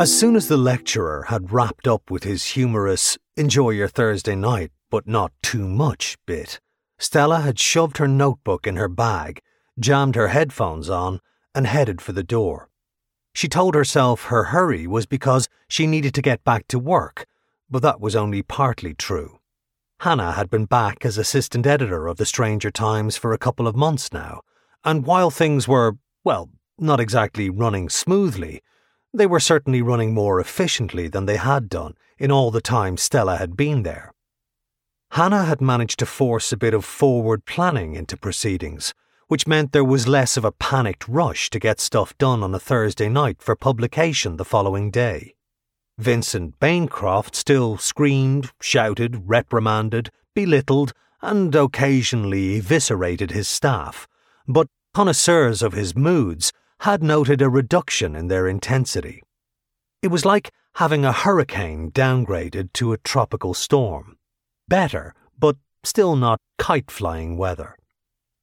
As 0.00 0.18
soon 0.18 0.34
as 0.34 0.48
the 0.48 0.56
lecturer 0.56 1.26
had 1.28 1.52
wrapped 1.52 1.86
up 1.86 2.10
with 2.10 2.24
his 2.24 2.44
humorous 2.46 3.16
"enjoy 3.36 3.70
your 3.70 3.88
Thursday 3.88 4.34
night, 4.34 4.72
but 4.90 5.06
not 5.06 5.30
too 5.40 5.68
much" 5.68 6.16
bit 6.26 6.58
Stella 7.00 7.40
had 7.40 7.58
shoved 7.58 7.96
her 7.96 8.06
notebook 8.06 8.66
in 8.66 8.76
her 8.76 8.88
bag, 8.88 9.40
jammed 9.78 10.16
her 10.16 10.28
headphones 10.28 10.90
on, 10.90 11.20
and 11.54 11.66
headed 11.66 12.02
for 12.02 12.12
the 12.12 12.22
door. 12.22 12.68
She 13.34 13.48
told 13.48 13.74
herself 13.74 14.24
her 14.24 14.44
hurry 14.44 14.86
was 14.86 15.06
because 15.06 15.48
she 15.66 15.86
needed 15.86 16.12
to 16.14 16.22
get 16.22 16.44
back 16.44 16.68
to 16.68 16.78
work, 16.78 17.26
but 17.70 17.80
that 17.80 18.02
was 18.02 18.14
only 18.14 18.42
partly 18.42 18.92
true. 18.92 19.38
Hannah 20.00 20.32
had 20.32 20.50
been 20.50 20.66
back 20.66 21.06
as 21.06 21.16
assistant 21.16 21.66
editor 21.66 22.06
of 22.06 22.18
the 22.18 22.26
Stranger 22.26 22.70
Times 22.70 23.16
for 23.16 23.32
a 23.32 23.38
couple 23.38 23.66
of 23.66 23.74
months 23.74 24.12
now, 24.12 24.42
and 24.84 25.06
while 25.06 25.30
things 25.30 25.66
were, 25.66 25.96
well, 26.22 26.50
not 26.78 27.00
exactly 27.00 27.48
running 27.48 27.88
smoothly, 27.88 28.62
they 29.14 29.26
were 29.26 29.40
certainly 29.40 29.80
running 29.80 30.12
more 30.12 30.38
efficiently 30.38 31.08
than 31.08 31.24
they 31.24 31.38
had 31.38 31.70
done 31.70 31.94
in 32.18 32.30
all 32.30 32.50
the 32.50 32.60
time 32.60 32.98
Stella 32.98 33.38
had 33.38 33.56
been 33.56 33.84
there. 33.84 34.12
Hannah 35.14 35.44
had 35.44 35.60
managed 35.60 35.98
to 35.98 36.06
force 36.06 36.52
a 36.52 36.56
bit 36.56 36.72
of 36.72 36.84
forward 36.84 37.44
planning 37.44 37.96
into 37.96 38.16
proceedings, 38.16 38.94
which 39.26 39.46
meant 39.46 39.72
there 39.72 39.84
was 39.84 40.06
less 40.06 40.36
of 40.36 40.44
a 40.44 40.52
panicked 40.52 41.08
rush 41.08 41.50
to 41.50 41.58
get 41.58 41.80
stuff 41.80 42.16
done 42.16 42.44
on 42.44 42.54
a 42.54 42.60
Thursday 42.60 43.08
night 43.08 43.42
for 43.42 43.56
publication 43.56 44.36
the 44.36 44.44
following 44.44 44.88
day. 44.88 45.34
Vincent 45.98 46.60
Bancroft 46.60 47.34
still 47.34 47.76
screamed, 47.76 48.52
shouted, 48.60 49.28
reprimanded, 49.28 50.10
belittled, 50.32 50.92
and 51.20 51.56
occasionally 51.56 52.56
eviscerated 52.56 53.32
his 53.32 53.48
staff, 53.48 54.06
but 54.46 54.68
connoisseurs 54.94 55.60
of 55.60 55.72
his 55.72 55.96
moods 55.96 56.52
had 56.80 57.02
noted 57.02 57.42
a 57.42 57.48
reduction 57.48 58.14
in 58.14 58.28
their 58.28 58.46
intensity. 58.46 59.24
It 60.02 60.08
was 60.08 60.24
like 60.24 60.52
having 60.76 61.04
a 61.04 61.12
hurricane 61.12 61.90
downgraded 61.90 62.72
to 62.74 62.92
a 62.92 62.98
tropical 62.98 63.54
storm 63.54 64.16
better, 64.70 65.12
but 65.38 65.56
still 65.84 66.16
not 66.16 66.40
kite 66.56 66.90
flying 66.90 67.36
weather. 67.36 67.76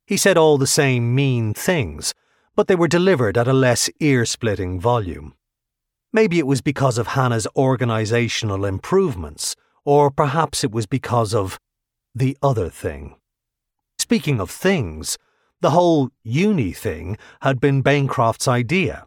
He 0.05 0.17
said 0.17 0.37
all 0.37 0.59
the 0.59 0.67
same 0.67 1.15
mean 1.15 1.55
things, 1.55 2.13
but 2.55 2.67
they 2.67 2.75
were 2.75 2.87
delivered 2.87 3.35
at 3.37 3.47
a 3.47 3.53
less 3.53 3.89
ear 3.99 4.25
splitting 4.25 4.79
volume. 4.79 5.33
Maybe 6.13 6.37
it 6.37 6.47
was 6.47 6.61
because 6.61 6.99
of 6.99 7.07
Hannah's 7.07 7.47
organisational 7.55 8.67
improvements, 8.67 9.55
Or 9.87 10.11
perhaps 10.11 10.65
it 10.65 10.71
was 10.73 10.85
because 10.85 11.33
of 11.33 11.57
the 12.13 12.37
other 12.41 12.69
thing. 12.69 13.15
Speaking 13.97 14.41
of 14.41 14.51
things, 14.51 15.17
the 15.61 15.69
whole 15.69 16.09
uni 16.23 16.73
thing 16.73 17.17
had 17.39 17.61
been 17.61 17.81
Bancroft's 17.81 18.49
idea. 18.49 19.05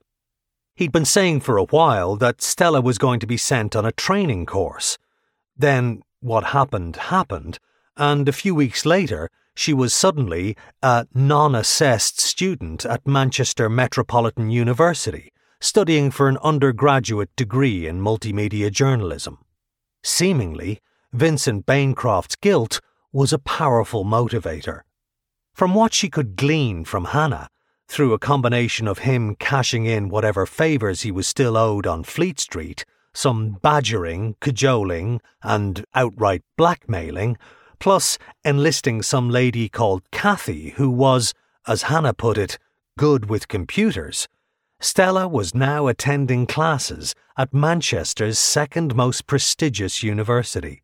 He'd 0.74 0.90
been 0.90 1.04
saying 1.04 1.40
for 1.40 1.58
a 1.58 1.64
while 1.64 2.16
that 2.16 2.40
Stella 2.40 2.80
was 2.80 2.96
going 2.96 3.20
to 3.20 3.26
be 3.26 3.36
sent 3.36 3.76
on 3.76 3.84
a 3.84 3.92
training 3.92 4.46
course. 4.46 4.96
Then 5.54 6.02
what 6.20 6.44
happened 6.44 6.96
happened, 6.96 7.58
and 7.96 8.28
a 8.28 8.32
few 8.32 8.54
weeks 8.54 8.86
later, 8.86 9.30
she 9.54 9.74
was 9.74 9.92
suddenly 9.92 10.56
a 10.82 11.06
non 11.14 11.54
assessed 11.54 12.20
student 12.20 12.84
at 12.86 13.06
Manchester 13.06 13.68
Metropolitan 13.68 14.50
University, 14.50 15.32
studying 15.60 16.10
for 16.10 16.28
an 16.28 16.38
undergraduate 16.42 17.34
degree 17.36 17.86
in 17.86 18.00
multimedia 18.00 18.70
journalism. 18.70 19.38
Seemingly, 20.02 20.80
Vincent 21.12 21.66
Bancroft's 21.66 22.36
guilt 22.36 22.80
was 23.12 23.32
a 23.32 23.38
powerful 23.38 24.04
motivator. 24.04 24.82
From 25.52 25.74
what 25.74 25.92
she 25.92 26.08
could 26.08 26.36
glean 26.36 26.84
from 26.84 27.06
Hannah, 27.06 27.48
through 27.88 28.12
a 28.12 28.18
combination 28.18 28.86
of 28.86 29.00
him 29.00 29.34
cashing 29.34 29.84
in 29.84 30.08
whatever 30.08 30.46
favours 30.46 31.02
he 31.02 31.10
was 31.10 31.26
still 31.26 31.56
owed 31.56 31.86
on 31.86 32.04
Fleet 32.04 32.38
Street, 32.38 32.84
some 33.12 33.58
badgering, 33.62 34.36
cajoling, 34.40 35.20
and 35.42 35.84
outright 35.94 36.42
blackmailing, 36.56 37.36
plus 37.78 38.18
enlisting 38.44 39.02
some 39.02 39.30
lady 39.30 39.68
called 39.68 40.02
Kathy 40.10 40.70
who 40.70 40.90
was, 40.90 41.34
as 41.66 41.82
Hannah 41.82 42.14
put 42.14 42.38
it, 42.38 42.58
good 42.98 43.28
with 43.28 43.48
computers, 43.48 44.28
Stella 44.82 45.28
was 45.28 45.54
now 45.54 45.88
attending 45.88 46.46
classes 46.46 47.14
at 47.36 47.52
Manchester's 47.52 48.38
second 48.38 48.94
most 48.94 49.26
prestigious 49.26 50.02
university. 50.02 50.82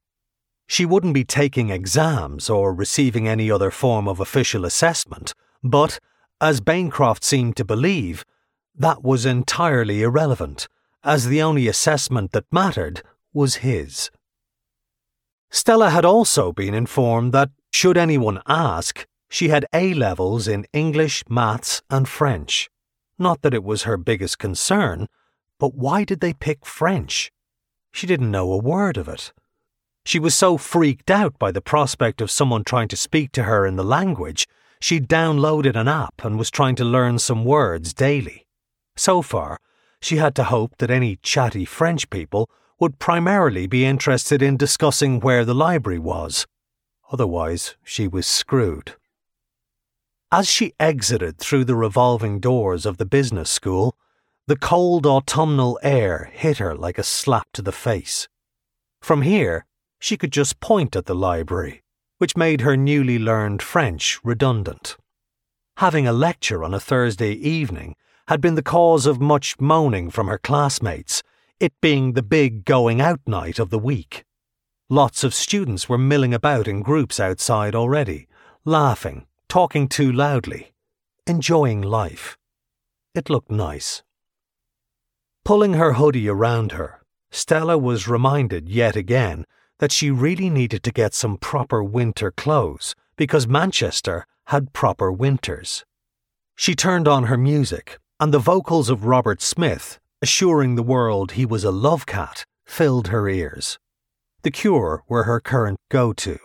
She 0.67 0.85
wouldn't 0.85 1.15
be 1.15 1.25
taking 1.25 1.71
exams 1.71 2.51
or 2.51 2.75
receiving 2.75 3.27
any 3.27 3.51
other 3.51 3.71
form 3.71 4.07
of 4.07 4.21
official 4.21 4.67
assessment, 4.67 5.33
but, 5.63 5.99
as 6.43 6.61
Bancroft 6.61 7.25
seemed 7.25 7.57
to 7.57 7.65
believe, 7.65 8.25
that 8.75 9.03
was 9.03 9.25
entirely 9.25 10.03
irrelevant, 10.03 10.69
as 11.07 11.27
the 11.27 11.41
only 11.41 11.69
assessment 11.69 12.33
that 12.33 12.53
mattered 12.53 13.03
was 13.33 13.57
his. 13.57 14.11
Stella 15.51 15.91
had 15.91 16.05
also 16.05 16.53
been 16.53 16.75
informed 16.75 17.33
that, 17.33 17.51
should 17.73 17.97
anyone 17.97 18.43
ask, 18.47 19.07
she 19.31 19.49
had 19.49 19.67
A 19.73 19.95
levels 19.95 20.49
in 20.49 20.67
English, 20.73 21.23
maths, 21.29 21.81
and 21.89 22.09
French. 22.09 22.69
Not 23.19 23.43
that 23.43 23.55
it 23.55 23.65
was 23.65 23.85
her 23.85 23.97
biggest 23.97 24.39
concern, 24.39 25.07
but 25.59 25.75
why 25.75 26.05
did 26.05 26.21
they 26.21 26.33
pick 26.33 26.67
French? 26.67 27.31
She 27.93 28.07
didn't 28.07 28.31
know 28.31 28.53
a 28.53 28.59
word 28.59 28.97
of 28.97 29.09
it. 29.09 29.33
She 30.05 30.19
was 30.19 30.35
so 30.35 30.59
freaked 30.59 31.11
out 31.11 31.39
by 31.39 31.51
the 31.53 31.63
prospect 31.63 32.21
of 32.21 32.31
someone 32.31 32.65
trying 32.65 32.89
to 32.89 32.97
speak 32.97 33.33
to 33.33 33.45
her 33.45 33.65
in 33.65 33.77
the 33.77 33.85
language, 33.85 34.47
she'd 34.81 35.09
downloaded 35.09 35.77
an 35.77 35.89
app 35.89 36.25
and 36.25 36.39
was 36.39 36.51
trying 36.51 36.77
to 36.77 36.85
learn 36.85 37.19
some 37.19 37.45
words 37.45 37.95
daily. 37.95 38.47
So 38.97 39.23
far, 39.23 39.59
she 40.07 40.19
had 40.19 40.37
to 40.37 40.45
hope 40.45 40.77
that 40.79 40.89
any 40.89 41.17
chatty 41.17 41.65
French 41.65 42.09
people 42.11 42.49
would 42.79 43.01
primarily 43.01 43.67
be 43.67 43.85
interested 43.85 44.41
in 44.41 44.57
discussing 44.57 45.19
where 45.19 45.45
the 45.45 45.55
library 45.55 45.99
was. 45.99 46.47
Otherwise, 47.11 47.75
she 47.83 48.07
was 48.07 48.25
screwed. 48.25 48.95
As 50.31 50.49
she 50.49 50.75
exited 50.79 51.39
through 51.39 51.65
the 51.65 51.75
revolving 51.75 52.39
doors 52.39 52.87
of 52.87 52.99
the 52.99 53.05
business 53.05 53.51
school, 53.51 53.97
the 54.47 54.55
cold 54.55 55.07
autumnal 55.07 55.77
air 55.83 56.31
hit 56.33 56.59
her 56.59 56.77
like 56.77 56.99
a 56.99 57.03
slap 57.03 57.49
to 57.55 57.63
the 57.63 57.73
face. 57.73 58.29
From 59.01 59.23
here, 59.23 59.67
she 59.99 60.17
could 60.17 60.31
just 60.31 60.61
point 60.61 60.95
at 60.95 61.07
the 61.07 61.17
library, 61.17 61.83
which 62.19 62.37
made 62.37 62.61
her 62.61 62.77
newly 62.77 63.19
learned 63.19 63.61
French 63.61 64.21
redundant. 64.23 64.97
Having 65.79 66.07
a 66.07 66.13
lecture 66.13 66.63
on 66.63 66.73
a 66.73 66.79
Thursday 66.79 67.33
evening 67.33 67.97
had 68.29 68.41
been 68.41 68.57
the 68.57 68.63
cause 68.63 69.07
of 69.07 69.21
much 69.21 69.59
moaning 69.61 70.11
from 70.11 70.27
her 70.27 70.39
classmates, 70.39 71.23
it 71.61 71.73
being 71.81 72.13
the 72.13 72.23
big 72.23 72.65
going 72.65 73.01
out 73.01 73.21
night 73.27 73.59
of 73.59 73.71
the 73.71 73.79
week. 73.79 74.25
Lots 74.89 75.25
of 75.25 75.35
students 75.35 75.89
were 75.89 75.99
milling 75.99 76.35
about 76.35 76.69
in 76.69 76.83
groups 76.83 77.19
outside 77.19 77.75
already, 77.75 78.29
laughing, 78.65 79.27
talking 79.49 79.89
too 79.89 80.11
loudly, 80.11 80.73
enjoying 81.27 81.83
life. 81.83 82.37
It 83.15 83.31
looked 83.31 83.51
nice. 83.51 84.03
Pulling 85.45 85.75
her 85.75 85.95
hoodie 85.95 86.29
around 86.29 86.73
her, 86.73 87.01
Stella 87.31 87.79
was 87.79 88.09
reminded 88.09 88.69
yet 88.69 88.97
again 88.97 89.45
that 89.79 89.93
she 89.93 90.11
really 90.11 90.51
needed 90.51 90.83
to 90.83 90.93
get 90.93 91.15
some 91.15 91.37
proper 91.37 91.83
winter 91.83 92.31
clothes 92.31 92.95
because 93.17 93.47
Manchester 93.47 94.27
had 94.47 94.73
proper 94.73 95.13
winters. 95.13 95.85
She 96.57 96.75
turned 96.75 97.07
on 97.07 97.25
her 97.25 97.37
music, 97.37 97.99
and 98.19 98.33
the 98.33 98.39
vocals 98.39 98.89
of 98.89 99.05
Robert 99.05 99.43
Smith, 99.43 99.99
assuring 100.23 100.75
the 100.75 100.83
world 100.83 101.33
he 101.33 101.45
was 101.45 101.65
a 101.65 101.71
love 101.71 102.07
cat, 102.07 102.45
filled 102.65 103.09
her 103.09 103.29
ears. 103.29 103.79
The 104.43 104.51
Cure 104.51 105.03
were 105.09 105.25
her 105.25 105.41
current 105.41 105.79
go 105.91 106.13
to. 106.15 106.39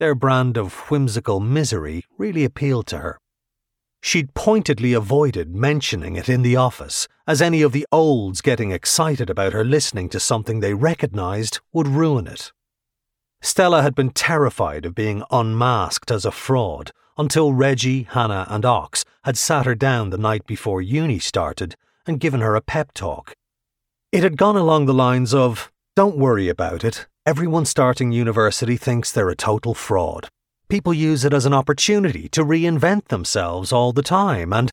Their 0.00 0.14
brand 0.14 0.56
of 0.56 0.90
whimsical 0.90 1.40
misery 1.40 2.04
really 2.18 2.44
appealed 2.44 2.86
to 2.88 2.98
her. 2.98 3.18
She'd 4.02 4.34
pointedly 4.34 4.92
avoided 4.92 5.54
mentioning 5.54 6.16
it 6.16 6.28
in 6.28 6.42
the 6.42 6.56
office, 6.56 7.08
as 7.26 7.42
any 7.42 7.62
of 7.62 7.72
the 7.72 7.86
olds 7.90 8.40
getting 8.40 8.70
excited 8.70 9.28
about 9.28 9.52
her 9.52 9.64
listening 9.64 10.08
to 10.10 10.20
something 10.20 10.60
they 10.60 10.74
recognised 10.74 11.60
would 11.72 11.88
ruin 11.88 12.26
it. 12.26 12.52
Stella 13.40 13.82
had 13.82 13.94
been 13.94 14.10
terrified 14.10 14.84
of 14.84 14.94
being 14.94 15.22
unmasked 15.30 16.10
as 16.10 16.24
a 16.24 16.30
fraud 16.30 16.92
until 17.18 17.52
Reggie, 17.52 18.04
Hannah, 18.04 18.46
and 18.48 18.64
Ox 18.64 19.04
had 19.24 19.36
sat 19.36 19.66
her 19.66 19.74
down 19.74 20.10
the 20.10 20.16
night 20.16 20.46
before 20.46 20.80
uni 20.80 21.18
started 21.18 21.74
and 22.06 22.20
given 22.20 22.40
her 22.40 22.54
a 22.54 22.60
pep 22.60 22.92
talk. 22.94 23.34
It 24.12 24.22
had 24.22 24.36
gone 24.36 24.56
along 24.56 24.86
the 24.86 24.94
lines 24.94 25.34
of 25.34 25.70
Don't 25.96 26.16
worry 26.16 26.48
about 26.48 26.84
it. 26.84 27.06
Everyone 27.26 27.66
starting 27.66 28.12
university 28.12 28.76
thinks 28.76 29.12
they're 29.12 29.28
a 29.28 29.36
total 29.36 29.74
fraud. 29.74 30.28
People 30.68 30.94
use 30.94 31.24
it 31.24 31.34
as 31.34 31.44
an 31.44 31.52
opportunity 31.52 32.28
to 32.30 32.44
reinvent 32.44 33.08
themselves 33.08 33.72
all 33.72 33.92
the 33.92 34.02
time, 34.02 34.52
and 34.52 34.70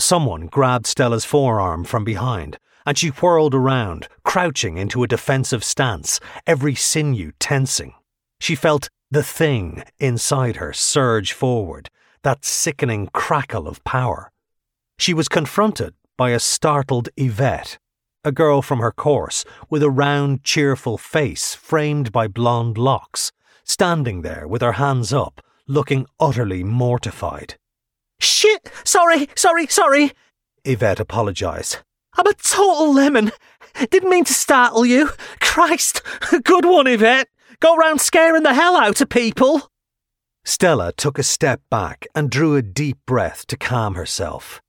someone 0.00 0.46
grabbed 0.46 0.86
Stella's 0.86 1.24
forearm 1.24 1.84
from 1.84 2.02
behind 2.02 2.58
and 2.86 2.98
she 2.98 3.08
whirled 3.08 3.54
around, 3.54 4.08
crouching 4.24 4.76
into 4.76 5.02
a 5.02 5.08
defensive 5.08 5.64
stance, 5.64 6.20
every 6.46 6.74
sinew 6.74 7.32
tensing. 7.38 7.94
She 8.40 8.54
felt 8.54 8.88
the 9.14 9.22
thing 9.22 9.84
inside 10.00 10.56
her 10.56 10.72
surge 10.72 11.32
forward, 11.32 11.88
that 12.24 12.44
sickening 12.44 13.08
crackle 13.12 13.68
of 13.68 13.82
power. 13.84 14.32
She 14.98 15.14
was 15.14 15.28
confronted 15.28 15.94
by 16.18 16.30
a 16.30 16.40
startled 16.40 17.08
Yvette, 17.16 17.78
a 18.24 18.32
girl 18.32 18.60
from 18.60 18.80
her 18.80 18.90
course 18.90 19.44
with 19.70 19.84
a 19.84 19.90
round, 19.90 20.42
cheerful 20.42 20.98
face 20.98 21.54
framed 21.54 22.10
by 22.10 22.26
blonde 22.26 22.76
locks, 22.76 23.30
standing 23.62 24.22
there 24.22 24.48
with 24.48 24.62
her 24.62 24.72
hands 24.72 25.12
up, 25.12 25.40
looking 25.68 26.06
utterly 26.18 26.64
mortified. 26.64 27.54
Shit! 28.18 28.68
Sorry, 28.82 29.28
sorry, 29.36 29.68
sorry! 29.68 30.10
Yvette 30.64 30.98
apologised. 30.98 31.78
I'm 32.16 32.26
a 32.26 32.34
total 32.34 32.92
lemon. 32.92 33.30
Didn't 33.90 34.10
mean 34.10 34.24
to 34.24 34.34
startle 34.34 34.84
you. 34.84 35.10
Christ, 35.40 36.02
good 36.42 36.64
one, 36.64 36.88
Yvette. 36.88 37.28
Go 37.64 37.76
round 37.76 38.02
scaring 38.02 38.42
the 38.42 38.52
hell 38.52 38.76
out 38.76 39.00
of 39.00 39.08
people. 39.08 39.70
Stella 40.44 40.92
took 40.92 41.18
a 41.18 41.22
step 41.22 41.62
back 41.70 42.06
and 42.14 42.28
drew 42.28 42.56
a 42.56 42.60
deep 42.60 42.98
breath 43.06 43.46
to 43.46 43.56
calm 43.56 43.94
herself. 43.94 44.60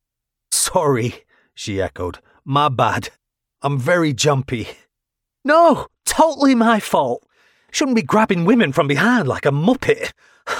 Sorry, 0.50 1.25
she 1.54 1.82
echoed. 1.82 2.20
My 2.46 2.70
bad. 2.70 3.10
I'm 3.62 3.78
very 3.78 4.14
jumpy. 4.14 4.70
No, 5.44 5.88
totally 6.06 6.56
my 6.56 6.80
fault. 6.80 7.22
Shouldn't 7.70 7.98
be 7.98 8.02
grabbing 8.02 8.46
women 8.46 8.72
from 8.72 8.88
behind 8.88 9.28
like 9.28 9.46
a 9.46 9.52
muppet. 9.52 10.14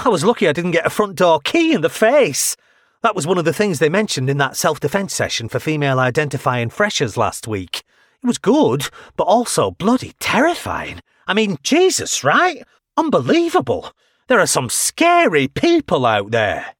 I 0.04 0.10
was 0.10 0.26
lucky 0.26 0.50
I 0.50 0.52
didn't 0.52 0.72
get 0.72 0.86
a 0.86 0.90
front 0.90 1.16
door 1.16 1.40
key 1.40 1.72
in 1.72 1.80
the 1.80 1.90
face. 1.90 2.58
That 3.02 3.16
was 3.16 3.26
one 3.26 3.38
of 3.38 3.46
the 3.46 3.54
things 3.54 3.80
they 3.80 3.88
mentioned 3.88 4.30
in 4.30 4.40
that 4.40 4.58
self 4.58 4.82
defence 4.82 5.14
session 5.14 5.48
for 5.48 5.62
female 5.62 6.00
identifying 6.00 6.70
freshers 6.70 7.16
last 7.16 7.48
week. 7.48 7.82
It 8.22 8.28
was 8.28 8.38
good, 8.38 8.90
but 9.16 9.24
also 9.24 9.72
bloody 9.72 10.12
terrifying. 10.20 11.00
I 11.28 11.34
mean, 11.34 11.58
Jesus, 11.64 12.24
right? 12.24 12.64
Unbelievable. 12.98 13.92
There 14.28 14.40
are 14.40 14.48
some 14.48 14.70
scary 14.70 15.48
people 15.48 16.06
out 16.06 16.32
there. 16.32 16.76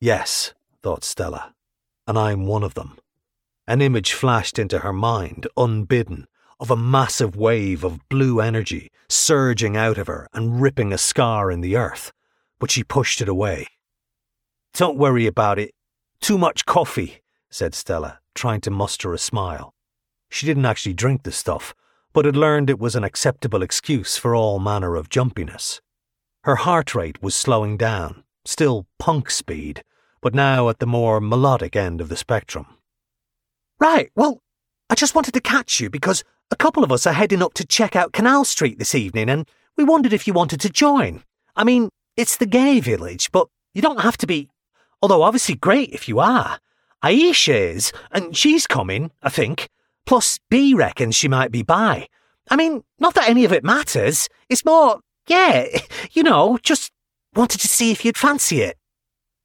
Yes, 0.00 0.54
thought 0.82 1.04
Stella, 1.04 1.54
and 2.06 2.18
I'm 2.18 2.46
one 2.46 2.62
of 2.62 2.74
them. 2.74 2.98
An 3.66 3.82
image 3.82 4.12
flashed 4.12 4.58
into 4.58 4.78
her 4.78 4.92
mind, 4.92 5.46
unbidden, 5.56 6.26
of 6.60 6.70
a 6.70 6.76
massive 6.76 7.36
wave 7.36 7.84
of 7.84 8.08
blue 8.08 8.40
energy 8.40 8.90
surging 9.08 9.76
out 9.76 9.98
of 9.98 10.06
her 10.06 10.28
and 10.32 10.60
ripping 10.60 10.92
a 10.92 10.98
scar 10.98 11.50
in 11.50 11.60
the 11.60 11.76
earth, 11.76 12.12
but 12.58 12.70
she 12.70 12.84
pushed 12.84 13.20
it 13.20 13.28
away. 13.28 13.66
Don't 14.74 14.98
worry 14.98 15.26
about 15.26 15.58
it. 15.58 15.74
Too 16.20 16.38
much 16.38 16.66
coffee, 16.66 17.22
said 17.50 17.74
Stella, 17.74 18.20
trying 18.34 18.60
to 18.62 18.70
muster 18.70 19.12
a 19.12 19.18
smile. 19.18 19.74
She 20.30 20.46
didn't 20.46 20.66
actually 20.66 20.94
drink 20.94 21.22
the 21.22 21.32
stuff, 21.32 21.74
but 22.12 22.24
had 22.24 22.36
learned 22.36 22.70
it 22.70 22.78
was 22.78 22.94
an 22.94 23.04
acceptable 23.04 23.62
excuse 23.62 24.16
for 24.16 24.34
all 24.34 24.58
manner 24.58 24.96
of 24.96 25.08
jumpiness. 25.08 25.80
Her 26.44 26.56
heart 26.56 26.94
rate 26.94 27.22
was 27.22 27.34
slowing 27.34 27.76
down, 27.76 28.24
still 28.44 28.86
punk 28.98 29.30
speed, 29.30 29.82
but 30.20 30.34
now 30.34 30.68
at 30.68 30.78
the 30.78 30.86
more 30.86 31.20
melodic 31.20 31.76
end 31.76 32.00
of 32.00 32.08
the 32.08 32.16
spectrum. 32.16 32.66
Right, 33.78 34.10
well, 34.16 34.40
I 34.90 34.94
just 34.94 35.14
wanted 35.14 35.34
to 35.34 35.40
catch 35.40 35.80
you 35.80 35.90
because 35.90 36.24
a 36.50 36.56
couple 36.56 36.82
of 36.82 36.90
us 36.90 37.06
are 37.06 37.12
heading 37.12 37.42
up 37.42 37.54
to 37.54 37.66
check 37.66 37.94
out 37.94 38.12
Canal 38.12 38.44
Street 38.44 38.78
this 38.78 38.94
evening 38.94 39.28
and 39.28 39.48
we 39.76 39.84
wondered 39.84 40.12
if 40.12 40.26
you 40.26 40.32
wanted 40.32 40.60
to 40.62 40.70
join. 40.70 41.22
I 41.54 41.64
mean, 41.64 41.90
it's 42.16 42.36
the 42.36 42.46
gay 42.46 42.80
village, 42.80 43.30
but 43.30 43.48
you 43.74 43.82
don't 43.82 44.00
have 44.00 44.16
to 44.18 44.26
be. 44.26 44.50
Although, 45.00 45.22
obviously, 45.22 45.54
great 45.54 45.90
if 45.90 46.08
you 46.08 46.18
are. 46.18 46.58
Aisha 47.04 47.54
is, 47.54 47.92
and 48.10 48.36
she's 48.36 48.66
coming, 48.66 49.12
I 49.22 49.28
think. 49.28 49.68
Plus, 50.08 50.40
B 50.48 50.72
reckons 50.72 51.14
she 51.14 51.28
might 51.28 51.52
be 51.52 51.62
bi. 51.62 52.08
I 52.50 52.56
mean, 52.56 52.82
not 52.98 53.12
that 53.12 53.28
any 53.28 53.44
of 53.44 53.52
it 53.52 53.62
matters. 53.62 54.26
It's 54.48 54.64
more, 54.64 55.00
yeah, 55.26 55.66
you 56.12 56.22
know, 56.22 56.58
just 56.62 56.90
wanted 57.36 57.60
to 57.60 57.68
see 57.68 57.90
if 57.90 58.06
you'd 58.06 58.16
fancy 58.16 58.62
it. 58.62 58.78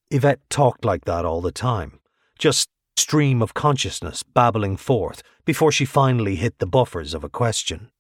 Yvette 0.10 0.39
talked 0.50 0.86
like 0.86 1.03
that 1.03 1.25
all 1.25 1.41
the 1.41 1.51
time, 1.51 2.00
just 2.39 2.70
stream 2.96 3.41
of 3.41 3.53
consciousness 3.53 4.24
babbling 4.24 4.77
forth 4.77 5.22
before 5.43 5.70
she 5.70 5.84
finally 5.84 6.38
hit 6.38 6.60
the 6.60 6.65
buffers 6.65 7.13
of 7.13 7.25
a 7.25 7.29
question. 7.29 7.91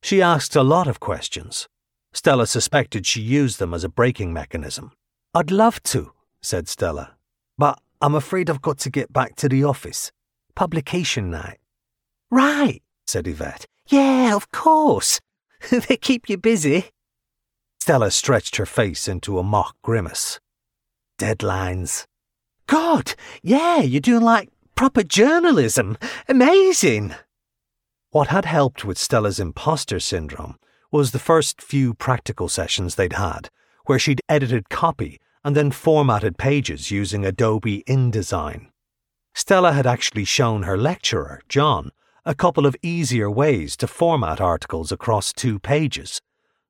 She 0.00 0.22
asked 0.22 0.54
a 0.54 0.62
lot 0.62 0.86
of 0.86 1.00
questions. 1.00 1.66
Stella 2.12 2.46
suspected 2.46 3.06
she 3.06 3.22
used 3.22 3.58
them 3.58 3.74
as 3.74 3.82
a 3.82 3.88
braking 3.88 4.32
mechanism. 4.32 4.92
I'd 5.34 5.50
love 5.50 5.82
to, 5.94 6.12
said 6.40 6.68
Stella, 6.68 7.16
but 7.58 7.80
I'm 8.00 8.14
afraid 8.14 8.48
I've 8.48 8.62
got 8.62 8.78
to 8.78 8.88
get 8.88 9.12
back 9.12 9.34
to 9.36 9.48
the 9.48 9.64
office. 9.64 10.12
Publication 10.54 11.28
night. 11.28 11.58
Right, 12.30 12.82
said 13.06 13.26
Yvette. 13.26 13.66
Yeah, 13.88 14.34
of 14.34 14.50
course. 14.50 15.20
they 15.70 15.96
keep 15.96 16.28
you 16.28 16.36
busy. 16.36 16.90
Stella 17.80 18.10
stretched 18.10 18.56
her 18.56 18.66
face 18.66 19.08
into 19.08 19.38
a 19.38 19.42
mock 19.42 19.76
grimace. 19.82 20.40
Deadlines. 21.18 22.06
God, 22.66 23.14
yeah, 23.42 23.80
you're 23.80 24.00
doing 24.00 24.22
like 24.22 24.48
proper 24.74 25.02
journalism. 25.02 25.98
Amazing. 26.28 27.14
What 28.10 28.28
had 28.28 28.46
helped 28.46 28.84
with 28.84 28.96
Stella's 28.96 29.38
imposter 29.38 30.00
syndrome 30.00 30.56
was 30.90 31.10
the 31.10 31.18
first 31.18 31.60
few 31.60 31.92
practical 31.94 32.48
sessions 32.48 32.94
they'd 32.94 33.14
had, 33.14 33.50
where 33.86 33.98
she'd 33.98 34.22
edited 34.28 34.68
copy 34.70 35.20
and 35.44 35.54
then 35.54 35.70
formatted 35.70 36.38
pages 36.38 36.90
using 36.90 37.24
Adobe 37.24 37.84
InDesign. 37.86 38.68
Stella 39.34 39.72
had 39.72 39.86
actually 39.86 40.24
shown 40.24 40.62
her 40.62 40.78
lecturer, 40.78 41.42
John, 41.48 41.90
a 42.26 42.34
couple 42.34 42.64
of 42.64 42.76
easier 42.82 43.30
ways 43.30 43.76
to 43.76 43.86
format 43.86 44.40
articles 44.40 44.90
across 44.90 45.32
two 45.32 45.58
pages. 45.58 46.22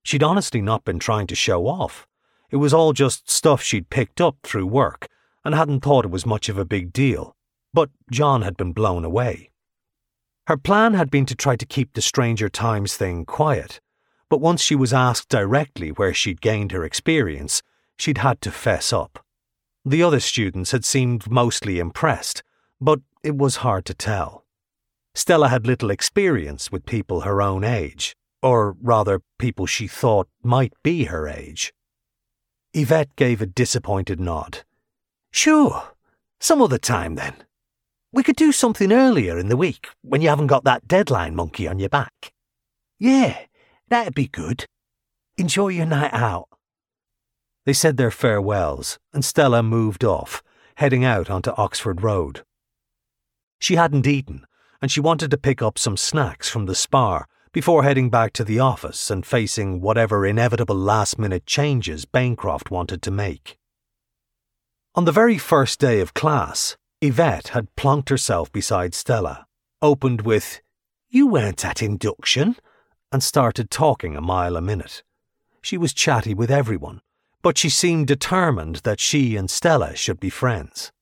She'd 0.02 0.22
honestly 0.22 0.60
not 0.60 0.84
been 0.84 0.98
trying 0.98 1.28
to 1.28 1.36
show 1.36 1.66
off. 1.66 2.08
It 2.50 2.56
was 2.56 2.74
all 2.74 2.92
just 2.92 3.30
stuff 3.30 3.62
she'd 3.62 3.88
picked 3.88 4.20
up 4.20 4.36
through 4.42 4.66
work 4.66 5.08
and 5.44 5.54
hadn't 5.54 5.80
thought 5.80 6.04
it 6.04 6.10
was 6.10 6.26
much 6.26 6.48
of 6.48 6.58
a 6.58 6.64
big 6.64 6.92
deal. 6.92 7.36
But 7.72 7.90
John 8.10 8.42
had 8.42 8.56
been 8.56 8.72
blown 8.72 9.04
away. 9.04 9.50
Her 10.46 10.56
plan 10.56 10.94
had 10.94 11.10
been 11.10 11.26
to 11.26 11.34
try 11.34 11.56
to 11.56 11.66
keep 11.66 11.94
the 11.94 12.02
Stranger 12.02 12.48
Times 12.48 12.96
thing 12.96 13.24
quiet, 13.24 13.80
but 14.28 14.40
once 14.40 14.60
she 14.60 14.74
was 14.74 14.92
asked 14.92 15.28
directly 15.28 15.90
where 15.90 16.12
she'd 16.12 16.40
gained 16.40 16.72
her 16.72 16.84
experience, 16.84 17.62
she'd 17.96 18.18
had 18.18 18.40
to 18.40 18.50
fess 18.50 18.92
up. 18.92 19.24
The 19.84 20.02
other 20.02 20.20
students 20.20 20.72
had 20.72 20.84
seemed 20.84 21.30
mostly 21.30 21.78
impressed, 21.78 22.42
but 22.80 23.00
it 23.22 23.36
was 23.36 23.56
hard 23.56 23.84
to 23.86 23.94
tell. 23.94 24.43
Stella 25.14 25.48
had 25.48 25.66
little 25.66 25.90
experience 25.90 26.72
with 26.72 26.86
people 26.86 27.20
her 27.20 27.40
own 27.40 27.64
age, 27.64 28.14
or 28.42 28.76
rather, 28.82 29.20
people 29.38 29.66
she 29.66 29.86
thought 29.86 30.28
might 30.42 30.72
be 30.82 31.04
her 31.04 31.28
age. 31.28 31.72
Yvette 32.72 33.14
gave 33.16 33.40
a 33.40 33.46
disappointed 33.46 34.18
nod. 34.18 34.64
Sure, 35.30 35.94
some 36.40 36.60
other 36.60 36.78
time 36.78 37.14
then. 37.14 37.34
We 38.12 38.22
could 38.22 38.36
do 38.36 38.52
something 38.52 38.92
earlier 38.92 39.38
in 39.38 39.48
the 39.48 39.56
week 39.56 39.88
when 40.02 40.20
you 40.20 40.28
haven't 40.28 40.48
got 40.48 40.64
that 40.64 40.86
deadline 40.86 41.34
monkey 41.34 41.66
on 41.66 41.78
your 41.78 41.88
back. 41.88 42.32
Yeah, 42.98 43.38
that'd 43.88 44.14
be 44.14 44.28
good. 44.28 44.66
Enjoy 45.36 45.68
your 45.68 45.86
night 45.86 46.12
out. 46.12 46.48
They 47.66 47.72
said 47.72 47.96
their 47.96 48.10
farewells, 48.10 48.98
and 49.12 49.24
Stella 49.24 49.62
moved 49.62 50.04
off, 50.04 50.42
heading 50.76 51.04
out 51.04 51.30
onto 51.30 51.50
Oxford 51.56 52.02
Road. 52.02 52.42
She 53.58 53.76
hadn't 53.76 54.06
eaten, 54.06 54.46
and 54.84 54.92
she 54.92 55.00
wanted 55.00 55.30
to 55.30 55.38
pick 55.38 55.62
up 55.62 55.78
some 55.78 55.96
snacks 55.96 56.50
from 56.50 56.66
the 56.66 56.74
spar 56.74 57.26
before 57.52 57.84
heading 57.84 58.10
back 58.10 58.34
to 58.34 58.44
the 58.44 58.58
office 58.58 59.10
and 59.10 59.24
facing 59.24 59.80
whatever 59.80 60.26
inevitable 60.26 60.76
last 60.76 61.18
minute 61.18 61.46
changes 61.46 62.04
Bancroft 62.04 62.70
wanted 62.70 63.00
to 63.00 63.10
make. 63.10 63.56
On 64.94 65.06
the 65.06 65.10
very 65.10 65.38
first 65.38 65.80
day 65.80 66.00
of 66.00 66.12
class, 66.12 66.76
Yvette 67.00 67.48
had 67.48 67.74
plonked 67.76 68.10
herself 68.10 68.52
beside 68.52 68.92
Stella, 68.92 69.46
opened 69.80 70.20
with, 70.20 70.60
You 71.08 71.28
weren't 71.28 71.64
at 71.64 71.82
induction, 71.82 72.56
and 73.10 73.22
started 73.22 73.70
talking 73.70 74.14
a 74.14 74.20
mile 74.20 74.54
a 74.54 74.60
minute. 74.60 75.02
She 75.62 75.78
was 75.78 75.94
chatty 75.94 76.34
with 76.34 76.50
everyone, 76.50 77.00
but 77.40 77.56
she 77.56 77.70
seemed 77.70 78.06
determined 78.06 78.82
that 78.84 79.00
she 79.00 79.34
and 79.34 79.50
Stella 79.50 79.96
should 79.96 80.20
be 80.20 80.28
friends. 80.28 80.92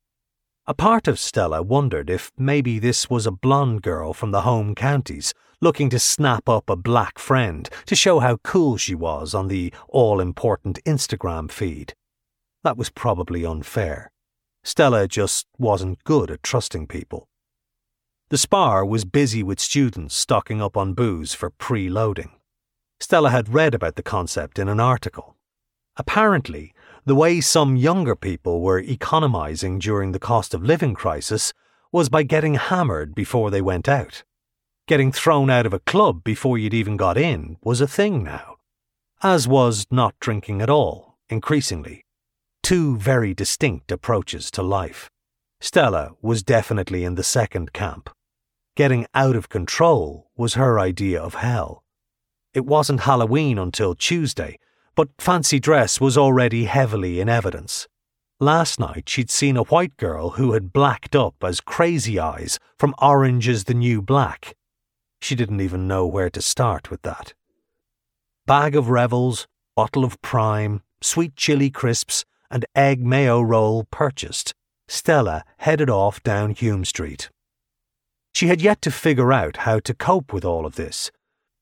A 0.64 0.74
part 0.74 1.08
of 1.08 1.18
Stella 1.18 1.60
wondered 1.60 2.08
if 2.08 2.30
maybe 2.38 2.78
this 2.78 3.10
was 3.10 3.26
a 3.26 3.32
blonde 3.32 3.82
girl 3.82 4.12
from 4.12 4.30
the 4.30 4.42
home 4.42 4.76
counties 4.76 5.34
looking 5.60 5.90
to 5.90 5.98
snap 5.98 6.48
up 6.48 6.70
a 6.70 6.76
black 6.76 7.18
friend 7.18 7.68
to 7.86 7.96
show 7.96 8.20
how 8.20 8.36
cool 8.44 8.76
she 8.76 8.94
was 8.94 9.34
on 9.34 9.48
the 9.48 9.72
all 9.88 10.20
important 10.20 10.78
Instagram 10.84 11.50
feed. 11.50 11.94
That 12.62 12.76
was 12.76 12.90
probably 12.90 13.44
unfair. 13.44 14.12
Stella 14.62 15.08
just 15.08 15.48
wasn't 15.58 16.04
good 16.04 16.30
at 16.30 16.44
trusting 16.44 16.86
people. 16.86 17.26
The 18.28 18.38
spar 18.38 18.86
was 18.86 19.04
busy 19.04 19.42
with 19.42 19.58
students 19.58 20.14
stocking 20.14 20.62
up 20.62 20.76
on 20.76 20.94
booze 20.94 21.34
for 21.34 21.50
pre-loading. 21.50 22.30
Stella 23.00 23.30
had 23.30 23.52
read 23.52 23.74
about 23.74 23.96
the 23.96 24.02
concept 24.04 24.60
in 24.60 24.68
an 24.68 24.78
article. 24.78 25.34
Apparently, 25.96 26.72
the 27.04 27.14
way 27.14 27.40
some 27.40 27.76
younger 27.76 28.14
people 28.14 28.60
were 28.60 28.78
economizing 28.78 29.78
during 29.78 30.12
the 30.12 30.20
cost 30.20 30.54
of 30.54 30.62
living 30.62 30.94
crisis 30.94 31.52
was 31.90 32.08
by 32.08 32.22
getting 32.22 32.54
hammered 32.54 33.14
before 33.14 33.50
they 33.50 33.60
went 33.60 33.88
out. 33.88 34.22
Getting 34.86 35.10
thrown 35.10 35.50
out 35.50 35.66
of 35.66 35.72
a 35.72 35.80
club 35.80 36.22
before 36.22 36.58
you'd 36.58 36.74
even 36.74 36.96
got 36.96 37.18
in 37.18 37.56
was 37.62 37.80
a 37.80 37.88
thing 37.88 38.22
now, 38.22 38.56
as 39.22 39.48
was 39.48 39.86
not 39.90 40.14
drinking 40.20 40.62
at 40.62 40.70
all, 40.70 41.18
increasingly. 41.28 42.04
Two 42.62 42.96
very 42.96 43.34
distinct 43.34 43.90
approaches 43.90 44.50
to 44.52 44.62
life. 44.62 45.10
Stella 45.60 46.12
was 46.20 46.42
definitely 46.42 47.04
in 47.04 47.16
the 47.16 47.24
second 47.24 47.72
camp. 47.72 48.10
Getting 48.76 49.06
out 49.14 49.36
of 49.36 49.48
control 49.48 50.30
was 50.36 50.54
her 50.54 50.78
idea 50.78 51.20
of 51.20 51.34
hell. 51.34 51.84
It 52.54 52.64
wasn't 52.64 53.00
Halloween 53.00 53.58
until 53.58 53.94
Tuesday, 53.94 54.58
but 54.94 55.08
fancy 55.18 55.58
dress 55.58 56.00
was 56.00 56.18
already 56.18 56.64
heavily 56.64 57.20
in 57.20 57.28
evidence. 57.28 57.88
Last 58.40 58.80
night 58.80 59.08
she'd 59.08 59.30
seen 59.30 59.56
a 59.56 59.64
white 59.64 59.96
girl 59.96 60.30
who 60.30 60.52
had 60.52 60.72
blacked 60.72 61.14
up 61.14 61.36
as 61.42 61.60
crazy 61.60 62.18
eyes 62.18 62.58
from 62.78 62.94
Orange 63.00 63.48
is 63.48 63.64
the 63.64 63.74
New 63.74 64.02
Black. 64.02 64.56
She 65.20 65.34
didn't 65.34 65.60
even 65.60 65.86
know 65.86 66.06
where 66.06 66.30
to 66.30 66.42
start 66.42 66.90
with 66.90 67.02
that. 67.02 67.34
Bag 68.46 68.74
of 68.74 68.90
revels, 68.90 69.46
bottle 69.76 70.04
of 70.04 70.20
prime, 70.20 70.82
sweet 71.00 71.36
chili 71.36 71.70
crisps, 71.70 72.24
and 72.50 72.66
egg 72.74 73.00
mayo 73.00 73.40
roll 73.40 73.84
purchased, 73.90 74.54
Stella 74.88 75.44
headed 75.58 75.88
off 75.88 76.22
down 76.22 76.54
Hulme 76.54 76.84
Street. 76.84 77.30
She 78.34 78.48
had 78.48 78.60
yet 78.60 78.82
to 78.82 78.90
figure 78.90 79.32
out 79.32 79.58
how 79.58 79.78
to 79.80 79.94
cope 79.94 80.32
with 80.32 80.44
all 80.44 80.66
of 80.66 80.74
this, 80.74 81.10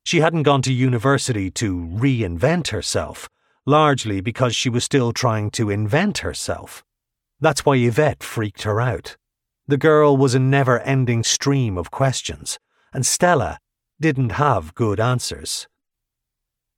she 0.05 0.21
hadn't 0.21 0.45
gone 0.45 0.63
to 0.63 0.73
university 0.73 1.51
to 1.53 1.89
reinvent 1.93 2.69
herself, 2.69 3.29
largely 3.67 4.21
because 4.21 4.55
she 4.57 4.71
was 4.71 4.85
still 4.85 5.13
trying 5.13 5.51
to 5.51 5.71
invent 5.71 6.19
herself. 6.19 6.85
That's 7.41 7.65
why 7.65 7.77
Yvette 7.77 8.23
freaked 8.23 8.63
her 8.63 8.81
out. 8.81 9.17
The 9.67 9.77
girl 9.77 10.17
was 10.17 10.35
a 10.35 10.39
never 10.39 10.81
ending 10.81 11.23
stream 11.23 11.79
of 11.79 11.91
questions, 11.91 12.59
and 12.93 13.07
Stella 13.07 13.59
didn't 14.01 14.33
have 14.33 14.75
good 14.75 14.99
answers. 14.99 15.69